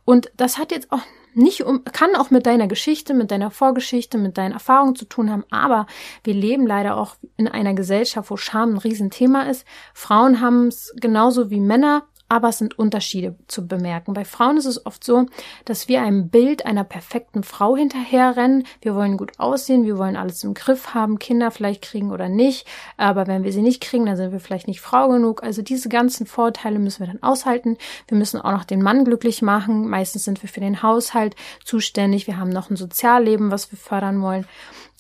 Und 0.06 0.32
das 0.38 0.58
hat 0.58 0.72
jetzt 0.72 0.92
auch 0.92 1.02
nicht 1.34 1.64
um, 1.64 1.84
kann 1.84 2.16
auch 2.16 2.32
mit 2.32 2.46
deiner 2.46 2.68
Geschichte, 2.68 3.14
mit 3.14 3.30
deiner 3.30 3.52
Vorgeschichte, 3.52 4.18
mit 4.18 4.38
deinen 4.38 4.54
Erfahrungen 4.54 4.96
zu 4.96 5.06
tun 5.06 5.30
haben, 5.30 5.46
aber 5.52 5.86
wir 6.24 6.34
leben 6.34 6.66
leider 6.66 6.98
auch 6.98 7.16
in 7.36 7.48
einer 7.48 7.74
Gesellschaft, 7.74 8.32
wo 8.32 8.38
Scham 8.38 8.74
ein 8.74 8.78
Riesenthema 8.78 9.44
ist. 9.44 9.66
Frauen 9.94 10.42
haben 10.42 10.68
es 10.68 10.94
genauso 11.00 11.50
wie 11.50 11.60
Männer 11.60 12.08
aber 12.30 12.50
es 12.50 12.58
sind 12.58 12.78
Unterschiede 12.78 13.36
zu 13.48 13.68
bemerken. 13.68 14.14
Bei 14.14 14.26
Frauen 14.26 14.58
ist 14.58 14.66
es 14.66 14.86
oft 14.86 15.04
so, 15.04 15.26
dass 15.66 15.88
wir 15.88 16.02
einem 16.02 16.30
Bild 16.30 16.66
einer 16.66 16.84
perfekten 16.84 17.44
Frau 17.44 17.76
hinterherrennen. 17.78 18.66
Wir 18.82 18.96
wollen 18.96 19.18
gut 19.18 19.40
aussehen, 19.40 19.86
wir 19.86 19.98
wollen 19.98 20.18
alles 20.18 20.44
im 20.44 20.54
Griff 20.54 20.94
haben, 20.94 21.20
Kinder 21.20 21.52
vielleicht 21.52 21.82
kriegen 21.82 22.12
oder 22.12 22.30
nicht. 22.30 22.68
Aber 22.98 23.28
wenn 23.28 23.44
wir 23.44 23.54
sie 23.54 23.62
nicht 23.62 23.82
kriegen, 23.82 24.06
dann 24.06 24.18
sind 24.18 24.32
wir 24.32 24.40
vielleicht 24.40 24.68
nicht 24.68 24.82
Frau 24.82 25.10
genug. 25.10 25.44
Also 25.44 25.62
diese 25.62 25.90
ganzen 25.90 26.26
Vorteile 26.26 26.80
müssen 26.80 27.00
wir 27.00 27.08
dann 27.08 27.24
aushalten. 27.24 27.78
Wir 28.08 28.18
müssen 28.18 28.42
auch 28.42 28.52
noch 28.52 28.66
den 28.66 28.82
Mann 28.82 29.06
glücklich 29.06 29.42
machen. 29.42 29.88
Meistens 29.88 30.26
sind 30.26 30.42
wir 30.44 30.50
für 30.50 30.60
den 30.60 30.84
Haushalt 30.84 31.36
zuständig. 31.64 32.28
Wir 32.28 32.38
haben 32.38 32.50
noch 32.50 32.70
ein 32.70 32.76
Sozialleben, 32.76 33.52
was 33.52 33.72
wir 33.72 33.80
fördern 33.80 34.22
wollen. 34.22 34.46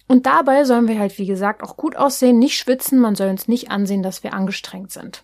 Und 0.07 0.25
dabei 0.25 0.63
sollen 0.63 0.87
wir 0.87 0.99
halt, 0.99 1.17
wie 1.17 1.25
gesagt, 1.25 1.61
auch 1.61 1.75
gut 1.75 1.97
aussehen, 1.97 2.39
nicht 2.39 2.57
schwitzen. 2.57 2.99
Man 2.99 3.15
soll 3.15 3.27
uns 3.29 3.49
nicht 3.49 3.71
ansehen, 3.71 4.03
dass 4.03 4.23
wir 4.23 4.33
angestrengt 4.33 4.91
sind 4.91 5.23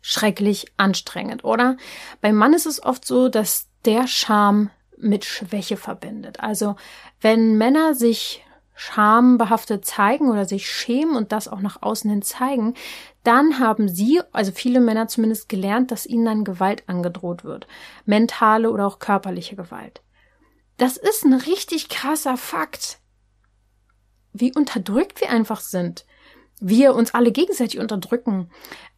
schrecklich 0.00 0.66
anstrengend, 0.76 1.44
oder? 1.44 1.76
Beim 2.20 2.36
Mann 2.36 2.54
ist 2.54 2.66
es 2.66 2.82
oft 2.82 3.04
so, 3.04 3.28
dass 3.28 3.68
der 3.84 4.06
Scham 4.06 4.70
mit 4.96 5.24
Schwäche 5.24 5.76
verbindet. 5.76 6.40
Also 6.40 6.76
wenn 7.20 7.56
Männer 7.56 7.94
sich 7.94 8.44
schambehaftet 8.74 9.84
zeigen 9.84 10.30
oder 10.30 10.46
sich 10.46 10.70
schämen 10.70 11.14
und 11.14 11.32
das 11.32 11.48
auch 11.48 11.60
nach 11.60 11.82
außen 11.82 12.08
hin 12.08 12.22
zeigen, 12.22 12.74
dann 13.24 13.58
haben 13.58 13.88
sie, 13.88 14.22
also 14.32 14.52
viele 14.52 14.80
Männer 14.80 15.06
zumindest 15.06 15.50
gelernt, 15.50 15.90
dass 15.90 16.06
ihnen 16.06 16.24
dann 16.24 16.44
Gewalt 16.44 16.88
angedroht 16.88 17.44
wird. 17.44 17.66
Mentale 18.06 18.70
oder 18.70 18.86
auch 18.86 18.98
körperliche 18.98 19.54
Gewalt. 19.54 20.00
Das 20.78 20.96
ist 20.96 21.24
ein 21.24 21.34
richtig 21.34 21.90
krasser 21.90 22.38
Fakt. 22.38 23.00
Wie 24.32 24.54
unterdrückt 24.54 25.20
wir 25.20 25.28
einfach 25.28 25.60
sind. 25.60 26.06
Wir 26.58 26.94
uns 26.94 27.12
alle 27.12 27.32
gegenseitig 27.32 27.80
unterdrücken. 27.80 28.50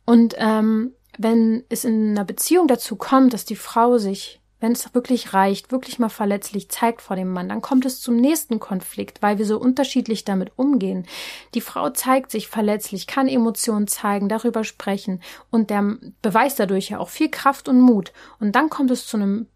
Und 0.04 0.34
ähm, 0.38 0.92
wenn 1.18 1.64
es 1.68 1.84
in 1.84 2.10
einer 2.10 2.24
Beziehung 2.24 2.68
dazu 2.68 2.96
kommt, 2.96 3.32
dass 3.32 3.44
die 3.44 3.56
Frau 3.56 3.98
sich, 3.98 4.40
wenn 4.60 4.72
es 4.72 4.94
wirklich 4.94 5.34
reicht, 5.34 5.72
wirklich 5.72 5.98
mal 5.98 6.08
verletzlich 6.08 6.70
zeigt 6.70 7.02
vor 7.02 7.16
dem 7.16 7.32
Mann, 7.32 7.48
dann 7.48 7.62
kommt 7.62 7.84
es 7.84 8.00
zum 8.00 8.16
nächsten 8.16 8.60
Konflikt, 8.60 9.20
weil 9.20 9.38
wir 9.38 9.44
so 9.44 9.58
unterschiedlich 9.58 10.24
damit 10.24 10.52
umgehen. 10.56 11.06
Die 11.54 11.60
Frau 11.60 11.90
zeigt 11.90 12.30
sich 12.30 12.48
verletzlich, 12.48 13.06
kann 13.06 13.28
Emotionen 13.28 13.88
zeigen, 13.88 14.28
darüber 14.28 14.64
sprechen 14.64 15.20
und 15.50 15.70
der 15.70 15.96
beweist 16.22 16.60
dadurch 16.60 16.90
ja 16.90 16.98
auch 16.98 17.08
viel 17.08 17.28
Kraft 17.28 17.68
und 17.68 17.80
Mut. 17.80 18.12
Und 18.38 18.52
dann 18.52 18.70
kommt 18.70 18.90
es 18.90 19.06
zu 19.06 19.16
einem, 19.16 19.46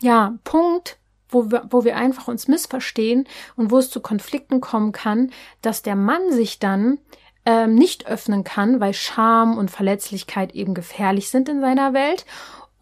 ja, 0.00 0.36
Punkt, 0.44 0.98
wo 1.28 1.50
wir, 1.50 1.66
wo 1.70 1.84
wir 1.84 1.96
einfach 1.96 2.28
uns 2.28 2.48
missverstehen 2.48 3.26
und 3.56 3.70
wo 3.70 3.78
es 3.78 3.90
zu 3.90 4.00
Konflikten 4.00 4.60
kommen 4.60 4.92
kann, 4.92 5.30
dass 5.62 5.82
der 5.82 5.96
Mann 5.96 6.32
sich 6.32 6.58
dann 6.58 6.98
ähm, 7.44 7.74
nicht 7.74 8.06
öffnen 8.06 8.44
kann, 8.44 8.80
weil 8.80 8.94
Scham 8.94 9.58
und 9.58 9.70
Verletzlichkeit 9.70 10.54
eben 10.54 10.74
gefährlich 10.74 11.28
sind 11.28 11.48
in 11.48 11.60
seiner 11.60 11.92
Welt 11.92 12.24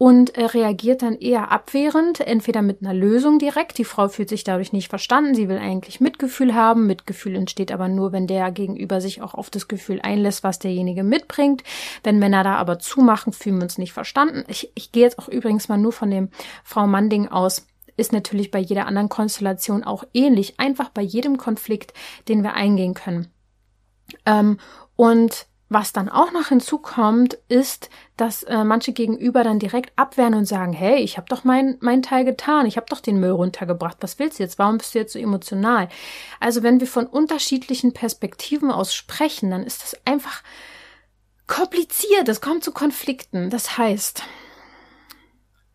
und 0.01 0.35
äh, 0.35 0.45
reagiert 0.45 1.03
dann 1.03 1.15
eher 1.15 1.51
abwehrend, 1.51 2.21
entweder 2.21 2.63
mit 2.63 2.81
einer 2.81 2.95
Lösung 2.95 3.37
direkt. 3.37 3.77
Die 3.77 3.85
Frau 3.85 4.07
fühlt 4.07 4.29
sich 4.29 4.43
dadurch 4.43 4.73
nicht 4.73 4.89
verstanden. 4.89 5.35
Sie 5.35 5.47
will 5.47 5.59
eigentlich 5.59 6.01
Mitgefühl 6.01 6.55
haben. 6.55 6.87
Mitgefühl 6.87 7.35
entsteht 7.35 7.71
aber 7.71 7.87
nur, 7.87 8.11
wenn 8.11 8.25
der 8.25 8.49
Gegenüber 8.49 8.99
sich 8.99 9.21
auch 9.21 9.35
auf 9.35 9.51
das 9.51 9.67
Gefühl 9.67 9.99
einlässt, 10.01 10.43
was 10.43 10.57
derjenige 10.57 11.03
mitbringt. 11.03 11.61
Wenn 12.03 12.17
Männer 12.17 12.43
da 12.43 12.55
aber 12.55 12.79
zumachen, 12.79 13.31
fühlen 13.31 13.57
wir 13.57 13.65
uns 13.65 13.77
nicht 13.77 13.93
verstanden. 13.93 14.43
Ich, 14.47 14.71
ich 14.73 14.91
gehe 14.91 15.03
jetzt 15.03 15.19
auch 15.19 15.27
übrigens 15.27 15.69
mal 15.69 15.77
nur 15.77 15.91
von 15.91 16.09
dem 16.09 16.29
Frau-Mann-Ding 16.63 17.27
aus. 17.27 17.67
Ist 17.95 18.11
natürlich 18.11 18.49
bei 18.49 18.57
jeder 18.57 18.87
anderen 18.87 19.09
Konstellation 19.09 19.83
auch 19.83 20.03
ähnlich. 20.15 20.59
Einfach 20.59 20.89
bei 20.89 21.03
jedem 21.03 21.37
Konflikt, 21.37 21.93
den 22.27 22.41
wir 22.41 22.55
eingehen 22.55 22.95
können. 22.95 23.27
Ähm, 24.25 24.57
und 24.95 25.47
was 25.71 25.93
dann 25.93 26.09
auch 26.09 26.33
noch 26.33 26.49
hinzukommt, 26.49 27.35
ist, 27.47 27.89
dass 28.17 28.43
äh, 28.43 28.65
manche 28.65 28.91
Gegenüber 28.91 29.45
dann 29.45 29.57
direkt 29.57 29.97
abwehren 29.97 30.33
und 30.33 30.43
sagen, 30.43 30.73
hey, 30.73 30.97
ich 30.97 31.15
habe 31.15 31.29
doch 31.29 31.45
meinen 31.45 31.77
mein 31.79 32.01
Teil 32.01 32.25
getan, 32.25 32.65
ich 32.65 32.75
habe 32.75 32.87
doch 32.89 32.99
den 32.99 33.21
Müll 33.21 33.31
runtergebracht, 33.31 33.95
was 34.01 34.19
willst 34.19 34.37
du 34.37 34.43
jetzt, 34.43 34.59
warum 34.59 34.79
bist 34.79 34.93
du 34.93 34.99
jetzt 34.99 35.13
so 35.13 35.19
emotional? 35.19 35.87
Also 36.41 36.61
wenn 36.61 36.81
wir 36.81 36.87
von 36.87 37.05
unterschiedlichen 37.07 37.93
Perspektiven 37.93 38.69
aus 38.69 38.93
sprechen, 38.93 39.49
dann 39.49 39.63
ist 39.63 39.81
das 39.81 39.95
einfach 40.03 40.43
kompliziert, 41.47 42.27
es 42.27 42.41
kommt 42.41 42.65
zu 42.65 42.73
Konflikten. 42.73 43.49
Das 43.49 43.77
heißt, 43.77 44.23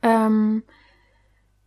ähm, 0.03 0.63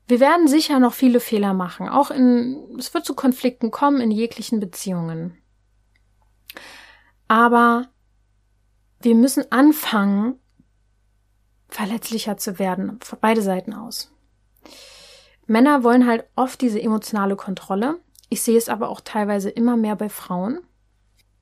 wir 0.08 0.19
werden 0.19 0.47
sicher 0.47 0.77
noch 0.79 0.93
viele 0.93 1.19
Fehler 1.19 1.55
machen, 1.55 1.89
auch 1.89 2.12
in, 2.12 2.75
es 2.77 2.93
wird 2.93 3.05
zu 3.05 3.15
Konflikten 3.15 3.71
kommen 3.71 4.01
in 4.01 4.12
jeglichen 4.12 4.60
Beziehungen. 4.60 5.41
Aber 7.29 7.87
wir 9.01 9.15
müssen 9.15 9.49
anfangen, 9.51 10.35
verletzlicher 11.69 12.35
zu 12.35 12.59
werden, 12.59 12.99
von 13.01 13.19
beide 13.21 13.41
Seiten 13.41 13.73
aus. 13.73 14.11
Männer 15.45 15.83
wollen 15.83 16.07
halt 16.07 16.25
oft 16.35 16.59
diese 16.59 16.81
emotionale 16.81 17.35
Kontrolle. 17.35 17.99
Ich 18.29 18.41
sehe 18.41 18.57
es 18.57 18.67
aber 18.67 18.89
auch 18.89 18.99
teilweise 18.99 19.49
immer 19.49 19.77
mehr 19.77 19.95
bei 19.95 20.09
Frauen. 20.09 20.59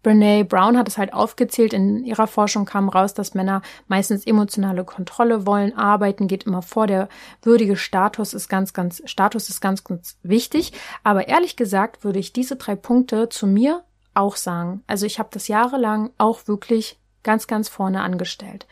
Brene 0.04 0.45
Brown 0.45 0.78
hat 0.78 0.89
es 0.89 0.97
halt 0.97 1.13
aufgezählt. 1.13 1.73
In 1.73 2.04
ihrer 2.04 2.28
Forschung 2.28 2.65
kam 2.65 2.89
raus, 2.89 3.13
dass 3.13 3.34
Männer 3.34 3.62
meistens 3.88 4.26
emotionale 4.26 4.84
Kontrolle 4.84 5.45
wollen. 5.45 5.76
Arbeiten 5.76 6.28
geht 6.28 6.43
immer 6.43 6.62
vor. 6.62 6.88
Der 6.88 7.08
würdige 7.41 7.78
Status 7.78 8.34
ist 8.34 8.50
ganz, 8.50 8.73
ganz, 8.73 9.02
Status 9.06 9.50
ist 9.50 9.62
ganz, 9.62 9.84
ganz 9.84 10.17
wichtig. 10.21 10.73
Aber 11.04 11.30
ehrlich 11.30 11.56
gesagt 11.56 12.04
würde 12.04 12.19
ich 12.19 12.34
diese 12.34 12.58
drei 12.58 12.76
Punkte 12.76 13.30
zu 13.30 13.47
mir 13.47 13.84
auch 14.17 14.36
sagen. 14.36 14.84
Also 14.88 15.06
ich 15.06 15.19
habe 15.19 15.30
das 15.32 15.47
jahrelang 15.47 16.12
auch 16.17 16.47
wirklich 16.47 16.99
ganz, 17.23 17.47
ganz 17.47 17.69
vorne 17.69 18.01
angestellt. 18.01 18.67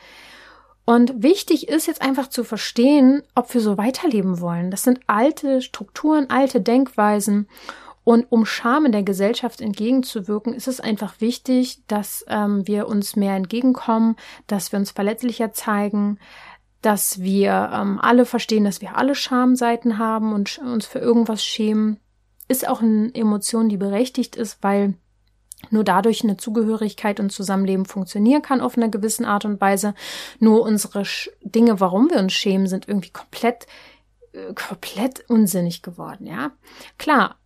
Und 0.86 1.24
wichtig 1.24 1.68
ist 1.68 1.88
jetzt 1.88 2.02
einfach 2.02 2.28
zu 2.28 2.44
verstehen, 2.44 3.24
ob 3.34 3.52
wir 3.54 3.62
so 3.62 3.78
weiterleben 3.78 4.40
wollen. 4.40 4.70
Das 4.70 4.84
sind 4.84 5.00
alte 5.08 5.62
Strukturen, 5.62 6.30
alte 6.30 6.62
Denkweisen. 6.62 7.48
Und 8.04 8.32
um 8.32 8.46
Scham 8.46 8.86
in 8.86 8.92
der 8.92 9.02
Gesellschaft 9.02 9.62
entgegenzuwirken, 9.62 10.54
ist 10.54 10.68
es 10.68 10.80
einfach 10.80 11.22
wichtig, 11.22 11.82
dass 11.88 12.24
ähm, 12.28 12.68
wir 12.68 12.88
uns 12.88 13.16
mehr 13.16 13.36
entgegenkommen, 13.36 14.16
dass 14.46 14.72
wir 14.72 14.78
uns 14.78 14.92
verletzlicher 14.92 15.54
zeigen, 15.54 16.20
dass 16.84 17.20
wir 17.20 17.72
ähm, 17.74 18.00
alle 18.00 18.26
verstehen, 18.26 18.64
dass 18.64 18.80
wir 18.80 18.96
alle 18.96 19.16
Schamseiten 19.16 19.98
haben 19.98 20.34
und 20.34 20.60
uns 20.60 20.86
für 20.86 21.00
irgendwas 21.00 21.44
schämen. 21.44 22.00
Ist 22.48 22.68
auch 22.68 22.84
eine 22.84 23.10
Emotion, 23.16 23.70
die 23.70 23.78
berechtigt 23.78 24.36
ist, 24.36 24.60
weil 24.62 24.94
nur 25.70 25.84
dadurch 25.84 26.24
eine 26.24 26.38
Zugehörigkeit 26.38 27.20
und 27.20 27.32
Zusammenleben 27.32 27.86
funktionieren 27.86 28.42
kann 28.42 28.62
auf 28.62 28.78
einer 28.78 28.90
gewissen 28.90 29.26
Art 29.26 29.46
und 29.46 29.60
Weise. 29.62 29.96
Nur 30.40 30.62
unsere 30.62 31.04
Dinge, 31.42 31.80
warum 31.80 32.10
wir 32.10 32.20
uns 32.20 32.34
schämen, 32.34 32.68
sind 32.68 32.88
irgendwie 32.88 33.12
komplett, 33.12 33.66
äh, 34.34 34.54
komplett 34.54 35.30
unsinnig 35.30 35.82
geworden, 35.82 36.28
ja. 36.28 36.52
Klar, 36.98 37.38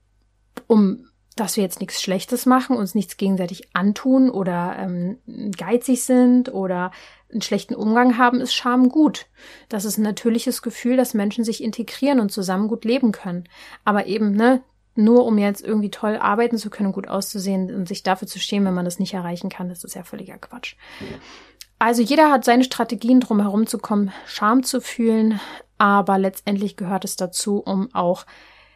um 0.68 1.06
dass 1.40 1.56
wir 1.56 1.64
jetzt 1.64 1.80
nichts 1.80 2.02
Schlechtes 2.02 2.46
machen, 2.46 2.76
uns 2.76 2.96
nichts 2.96 3.18
gegenseitig 3.18 3.70
antun 3.74 4.30
oder 4.30 4.76
ähm, 4.78 5.20
geizig 5.58 6.04
sind 6.04 6.54
oder 6.54 6.92
einen 7.32 7.42
schlechten 7.42 7.76
Umgang 7.76 8.18
haben, 8.18 8.42
ist 8.42 8.54
Scham 8.54 8.90
gut. 8.90 9.28
Das 9.70 9.86
ist 9.86 9.98
ein 9.98 10.04
natürliches 10.04 10.62
Gefühl, 10.62 10.98
dass 10.98 11.14
Menschen 11.14 11.44
sich 11.44 11.64
integrieren 11.64 12.20
und 12.20 12.32
zusammen 12.32 12.68
gut 12.68 12.84
leben 12.84 13.12
können. 13.12 13.48
Aber 13.86 14.08
eben, 14.08 14.32
ne, 14.32 14.62
nur 15.00 15.26
um 15.26 15.38
jetzt 15.38 15.64
irgendwie 15.64 15.90
toll 15.90 16.18
arbeiten 16.18 16.58
zu 16.58 16.70
können 16.70 16.92
gut 16.92 17.08
auszusehen 17.08 17.74
und 17.74 17.88
sich 17.88 18.04
dafür 18.04 18.28
zu 18.28 18.40
stehen, 18.40 18.66
wenn 18.66 18.74
man 18.74 18.86
das 18.86 19.00
nicht 19.00 19.14
erreichen 19.14 19.50
kann, 19.50 19.70
das 19.70 19.84
ist 19.84 19.96
ja 19.96 20.04
völliger 20.04 20.38
Quatsch. 20.38 20.76
Also 21.80 22.02
jeder 22.02 22.30
hat 22.30 22.44
seine 22.44 22.66
Strategien, 22.66 23.22
drum 23.22 23.42
herum 23.42 23.66
zu 23.66 23.78
kommen, 23.78 24.12
Scham 24.28 24.64
zu 24.64 24.82
fühlen, 24.82 25.40
aber 25.78 26.18
letztendlich 26.18 26.76
gehört 26.76 27.06
es 27.06 27.16
dazu, 27.16 27.60
um 27.60 27.94
auch 27.96 28.26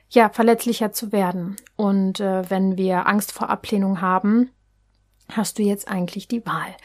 ja 0.10 0.30
verletzlicher 0.30 0.94
zu 0.94 1.12
werden. 1.12 1.58
Und 1.76 2.20
äh, 2.22 2.50
wenn 2.50 2.78
wir 2.78 3.08
Angst 3.08 3.34
vor 3.34 3.50
Ablehnung 3.50 4.00
haben, 4.00 4.50
hast 5.30 5.60
du 5.60 5.64
jetzt 5.64 5.88
eigentlich 5.88 6.28
die 6.28 6.46
Wahl. 6.46 6.76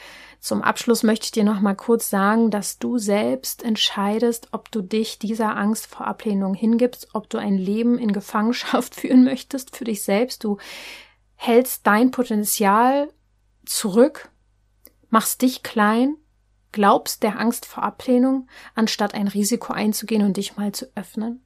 Zum 0.40 0.62
Abschluss 0.62 1.02
möchte 1.02 1.24
ich 1.24 1.32
dir 1.32 1.44
noch 1.44 1.60
mal 1.60 1.74
kurz 1.74 2.10
sagen, 2.10 2.50
dass 2.50 2.78
du 2.78 2.98
selbst 2.98 3.62
entscheidest, 3.64 4.48
ob 4.52 4.70
du 4.70 4.82
dich 4.82 5.18
dieser 5.18 5.56
Angst 5.56 5.86
vor 5.86 6.06
Ablehnung 6.06 6.54
hingibst, 6.54 7.08
ob 7.12 7.28
du 7.28 7.38
ein 7.38 7.56
Leben 7.58 7.98
in 7.98 8.12
Gefangenschaft 8.12 8.94
führen 8.96 9.24
möchtest 9.24 9.76
für 9.76 9.84
dich 9.84 10.02
selbst. 10.02 10.44
Du 10.44 10.58
hältst 11.34 11.86
dein 11.86 12.10
Potenzial 12.10 13.12
zurück, 13.64 14.30
machst 15.10 15.42
dich 15.42 15.62
klein 15.62 16.16
glaubst 16.72 17.22
der 17.22 17.38
Angst 17.38 17.66
vor 17.66 17.82
Ablehnung, 17.82 18.48
anstatt 18.74 19.14
ein 19.14 19.28
Risiko 19.28 19.72
einzugehen 19.72 20.22
und 20.22 20.36
dich 20.36 20.56
mal 20.56 20.72
zu 20.72 20.86
öffnen? 20.94 21.44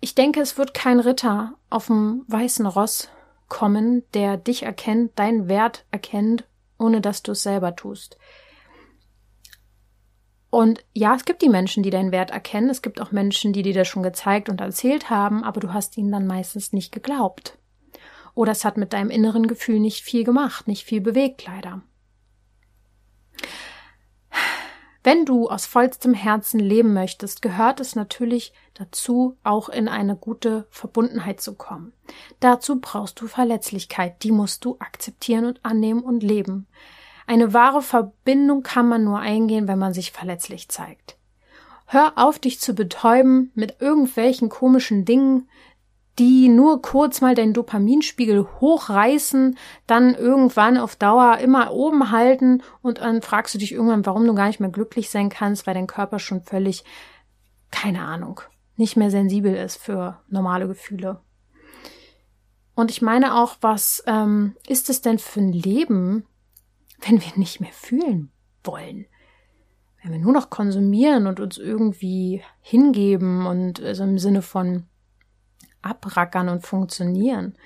Ich 0.00 0.14
denke, 0.14 0.40
es 0.40 0.58
wird 0.58 0.74
kein 0.74 1.00
Ritter 1.00 1.54
auf 1.70 1.86
dem 1.86 2.24
weißen 2.28 2.66
Ross 2.66 3.08
kommen, 3.48 4.02
der 4.12 4.36
dich 4.36 4.64
erkennt, 4.64 5.18
deinen 5.18 5.48
Wert 5.48 5.86
erkennt, 5.90 6.44
ohne 6.78 7.00
dass 7.00 7.22
du 7.22 7.32
es 7.32 7.42
selber 7.42 7.76
tust. 7.76 8.18
Und 10.50 10.84
ja, 10.94 11.14
es 11.14 11.24
gibt 11.24 11.42
die 11.42 11.48
Menschen, 11.48 11.82
die 11.82 11.90
deinen 11.90 12.12
Wert 12.12 12.30
erkennen. 12.30 12.70
Es 12.70 12.80
gibt 12.80 13.00
auch 13.00 13.12
Menschen, 13.12 13.52
die 13.52 13.62
dir 13.62 13.74
das 13.74 13.88
schon 13.88 14.02
gezeigt 14.02 14.48
und 14.48 14.60
erzählt 14.60 15.10
haben, 15.10 15.44
aber 15.44 15.60
du 15.60 15.72
hast 15.72 15.98
ihnen 15.98 16.12
dann 16.12 16.26
meistens 16.26 16.72
nicht 16.72 16.92
geglaubt. 16.92 17.58
Oder 18.34 18.52
es 18.52 18.64
hat 18.64 18.76
mit 18.76 18.92
deinem 18.92 19.10
inneren 19.10 19.48
Gefühl 19.48 19.80
nicht 19.80 20.02
viel 20.02 20.24
gemacht, 20.24 20.68
nicht 20.68 20.84
viel 20.84 21.00
bewegt, 21.00 21.46
leider. 21.46 21.82
Wenn 25.06 25.24
du 25.24 25.48
aus 25.48 25.66
vollstem 25.66 26.14
Herzen 26.14 26.58
leben 26.58 26.92
möchtest, 26.92 27.40
gehört 27.40 27.78
es 27.78 27.94
natürlich 27.94 28.52
dazu, 28.74 29.36
auch 29.44 29.68
in 29.68 29.86
eine 29.86 30.16
gute 30.16 30.66
Verbundenheit 30.68 31.40
zu 31.40 31.54
kommen. 31.54 31.92
Dazu 32.40 32.80
brauchst 32.80 33.20
du 33.20 33.28
Verletzlichkeit, 33.28 34.24
die 34.24 34.32
musst 34.32 34.64
du 34.64 34.74
akzeptieren 34.80 35.44
und 35.44 35.64
annehmen 35.64 36.02
und 36.02 36.24
leben. 36.24 36.66
Eine 37.28 37.54
wahre 37.54 37.82
Verbindung 37.82 38.64
kann 38.64 38.88
man 38.88 39.04
nur 39.04 39.20
eingehen, 39.20 39.68
wenn 39.68 39.78
man 39.78 39.94
sich 39.94 40.10
verletzlich 40.10 40.70
zeigt. 40.70 41.16
Hör 41.86 42.14
auf, 42.16 42.40
dich 42.40 42.58
zu 42.58 42.74
betäuben 42.74 43.52
mit 43.54 43.80
irgendwelchen 43.80 44.48
komischen 44.48 45.04
Dingen, 45.04 45.48
die 46.18 46.48
nur 46.48 46.80
kurz 46.80 47.20
mal 47.20 47.34
den 47.34 47.52
Dopaminspiegel 47.52 48.46
hochreißen, 48.60 49.58
dann 49.86 50.14
irgendwann 50.14 50.78
auf 50.78 50.96
Dauer 50.96 51.38
immer 51.38 51.72
oben 51.72 52.10
halten 52.10 52.62
und 52.80 52.98
dann 52.98 53.22
fragst 53.22 53.54
du 53.54 53.58
dich 53.58 53.72
irgendwann, 53.72 54.06
warum 54.06 54.26
du 54.26 54.34
gar 54.34 54.46
nicht 54.46 54.60
mehr 54.60 54.70
glücklich 54.70 55.10
sein 55.10 55.28
kannst, 55.28 55.66
weil 55.66 55.74
dein 55.74 55.86
Körper 55.86 56.18
schon 56.18 56.42
völlig, 56.42 56.84
keine 57.70 58.02
Ahnung, 58.02 58.40
nicht 58.76 58.96
mehr 58.96 59.10
sensibel 59.10 59.54
ist 59.54 59.76
für 59.76 60.20
normale 60.28 60.66
Gefühle. 60.66 61.20
Und 62.74 62.90
ich 62.90 63.02
meine 63.02 63.34
auch, 63.36 63.56
was 63.60 64.02
ähm, 64.06 64.54
ist 64.66 64.90
es 64.90 65.00
denn 65.00 65.18
für 65.18 65.40
ein 65.40 65.52
Leben, 65.52 66.26
wenn 67.00 67.20
wir 67.20 67.32
nicht 67.36 67.60
mehr 67.60 67.72
fühlen 67.72 68.30
wollen? 68.64 69.06
Wenn 70.02 70.12
wir 70.12 70.18
nur 70.18 70.32
noch 70.32 70.50
konsumieren 70.50 71.26
und 71.26 71.40
uns 71.40 71.58
irgendwie 71.58 72.42
hingeben 72.60 73.46
und 73.46 73.82
also 73.82 74.04
im 74.04 74.18
Sinne 74.18 74.42
von 74.42 74.84
abrackern 75.86 76.48
und 76.48 76.66
funktionieren. 76.66 77.56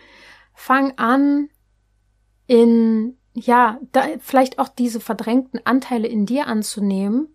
Fang 0.55 0.97
an, 0.99 1.49
in, 2.47 3.17
ja, 3.33 3.79
da 3.93 4.05
vielleicht 4.19 4.59
auch 4.59 4.69
diese 4.69 5.01
verdrängten 5.01 5.65
Anteile 5.65 6.09
in 6.09 6.27
dir 6.27 6.47
anzunehmen. 6.47 7.29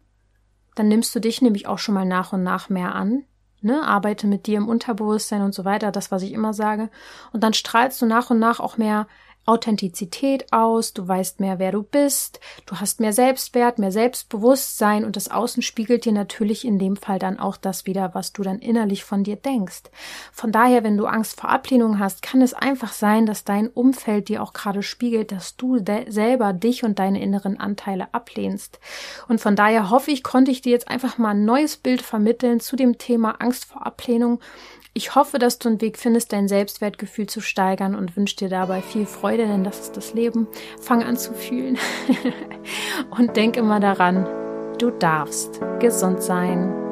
Dann 0.76 0.90
nimmst 0.90 1.16
du 1.16 1.20
dich 1.20 1.42
nämlich 1.42 1.68
auch 1.68 1.80
schon 1.80 1.96
mal 1.96 2.06
nach 2.06 2.34
und 2.34 2.44
nach 2.44 2.70
mehr 2.70 2.96
an. 2.96 3.24
Ne, 3.62 3.82
arbeite 3.82 4.28
mit 4.28 4.46
dir 4.46 4.58
im 4.58 4.68
Unterbewusstsein 4.68 5.42
und 5.42 5.56
so 5.56 5.66
weiter, 5.66 5.92
das, 5.92 6.12
was 6.12 6.22
ich 6.22 6.34
immer 6.34 6.54
sage. 6.54 6.92
Und 7.32 7.44
dann 7.44 7.54
strahlst 7.54 8.00
du 8.02 8.06
nach 8.06 8.30
und 8.30 8.38
nach 8.38 8.60
auch 8.60 8.78
mehr 8.78 9.08
Authentizität 9.46 10.52
aus, 10.52 10.94
du 10.94 11.08
weißt 11.08 11.40
mehr, 11.40 11.60
wer 11.60 11.72
du 11.72 11.84
bist, 11.84 12.40
du 12.66 12.78
hast 12.78 13.00
mehr 13.00 13.14
Selbstwert, 13.14 13.80
mehr 13.80 13.92
Selbstbewusstsein 13.92 15.06
und 15.06 15.16
das 15.16 15.30
Außen 15.30 15.62
spiegelt 15.62 16.06
dir 16.06 16.12
natürlich 16.12 16.66
in 16.66 16.80
dem 16.80 16.96
Fall 16.96 17.20
dann 17.20 17.40
auch 17.40 17.58
das 17.58 17.86
wieder, 17.86 18.14
was 18.14 18.34
du 18.34 18.42
dann 18.42 18.60
innerlich 18.60 19.04
von 19.04 19.24
dir 19.24 19.36
denkst. 19.36 19.84
Von 20.32 20.52
daher, 20.52 20.84
wenn 20.84 20.98
du 20.98 21.06
Angst 21.06 21.40
vor 21.40 21.50
Ablehnung 21.50 22.00
hast, 22.00 22.22
kann 22.22 22.42
es 22.42 22.54
einfach 22.54 22.94
sein, 22.94 23.26
dass 23.26 23.44
dein 23.44 23.68
Umfeld 23.68 24.30
dir 24.30 24.42
auch 24.42 24.54
gerade 24.54 24.82
spiegelt, 24.82 25.32
dass 25.32 25.56
du 25.56 25.80
selber 26.08 26.54
dich 26.54 26.84
und 26.84 27.00
deine 27.00 27.22
inneren 27.22 27.60
Anteile 27.60 28.14
ablehnst. 28.14 28.80
Und 29.28 29.42
von 29.42 29.56
daher 29.56 29.90
hoffe 29.90 30.12
ich, 30.12 30.24
konnte 30.24 30.52
ich 30.52 30.62
dir 30.62 30.72
jetzt 30.72 30.88
einfach 30.88 31.18
mal 31.18 31.32
ein 31.32 31.46
neues 31.46 31.78
Bild 31.78 32.02
vermitteln 32.02 32.60
zu 32.60 32.76
dem 32.76 32.98
Thema 32.98 33.42
Angst 33.42 33.66
vor 33.66 33.86
Ablehnung 33.86 34.40
ich 34.98 35.14
hoffe, 35.14 35.40
dass 35.40 35.60
du 35.60 35.68
einen 35.68 35.82
Weg 35.82 35.98
findest, 35.98 36.32
dein 36.32 36.48
Selbstwertgefühl 36.48 37.28
zu 37.28 37.42
steigern 37.42 37.96
und 37.96 38.16
wünsche 38.16 38.38
dir 38.38 38.50
dabei 38.50 38.82
viel 38.82 39.06
Freude, 39.06 39.46
denn 39.46 39.66
das 39.66 39.82
ist 39.82 39.98
das 39.98 40.14
Leben. 40.14 40.48
Fang 40.80 41.04
an 41.04 41.18
zu 41.18 41.34
fühlen 41.34 41.78
und 43.18 43.36
denk 43.36 43.58
immer 43.58 43.82
daran, 43.82 44.26
du 44.80 44.92
darfst 44.92 45.60
gesund 45.82 46.24
sein. 46.24 46.85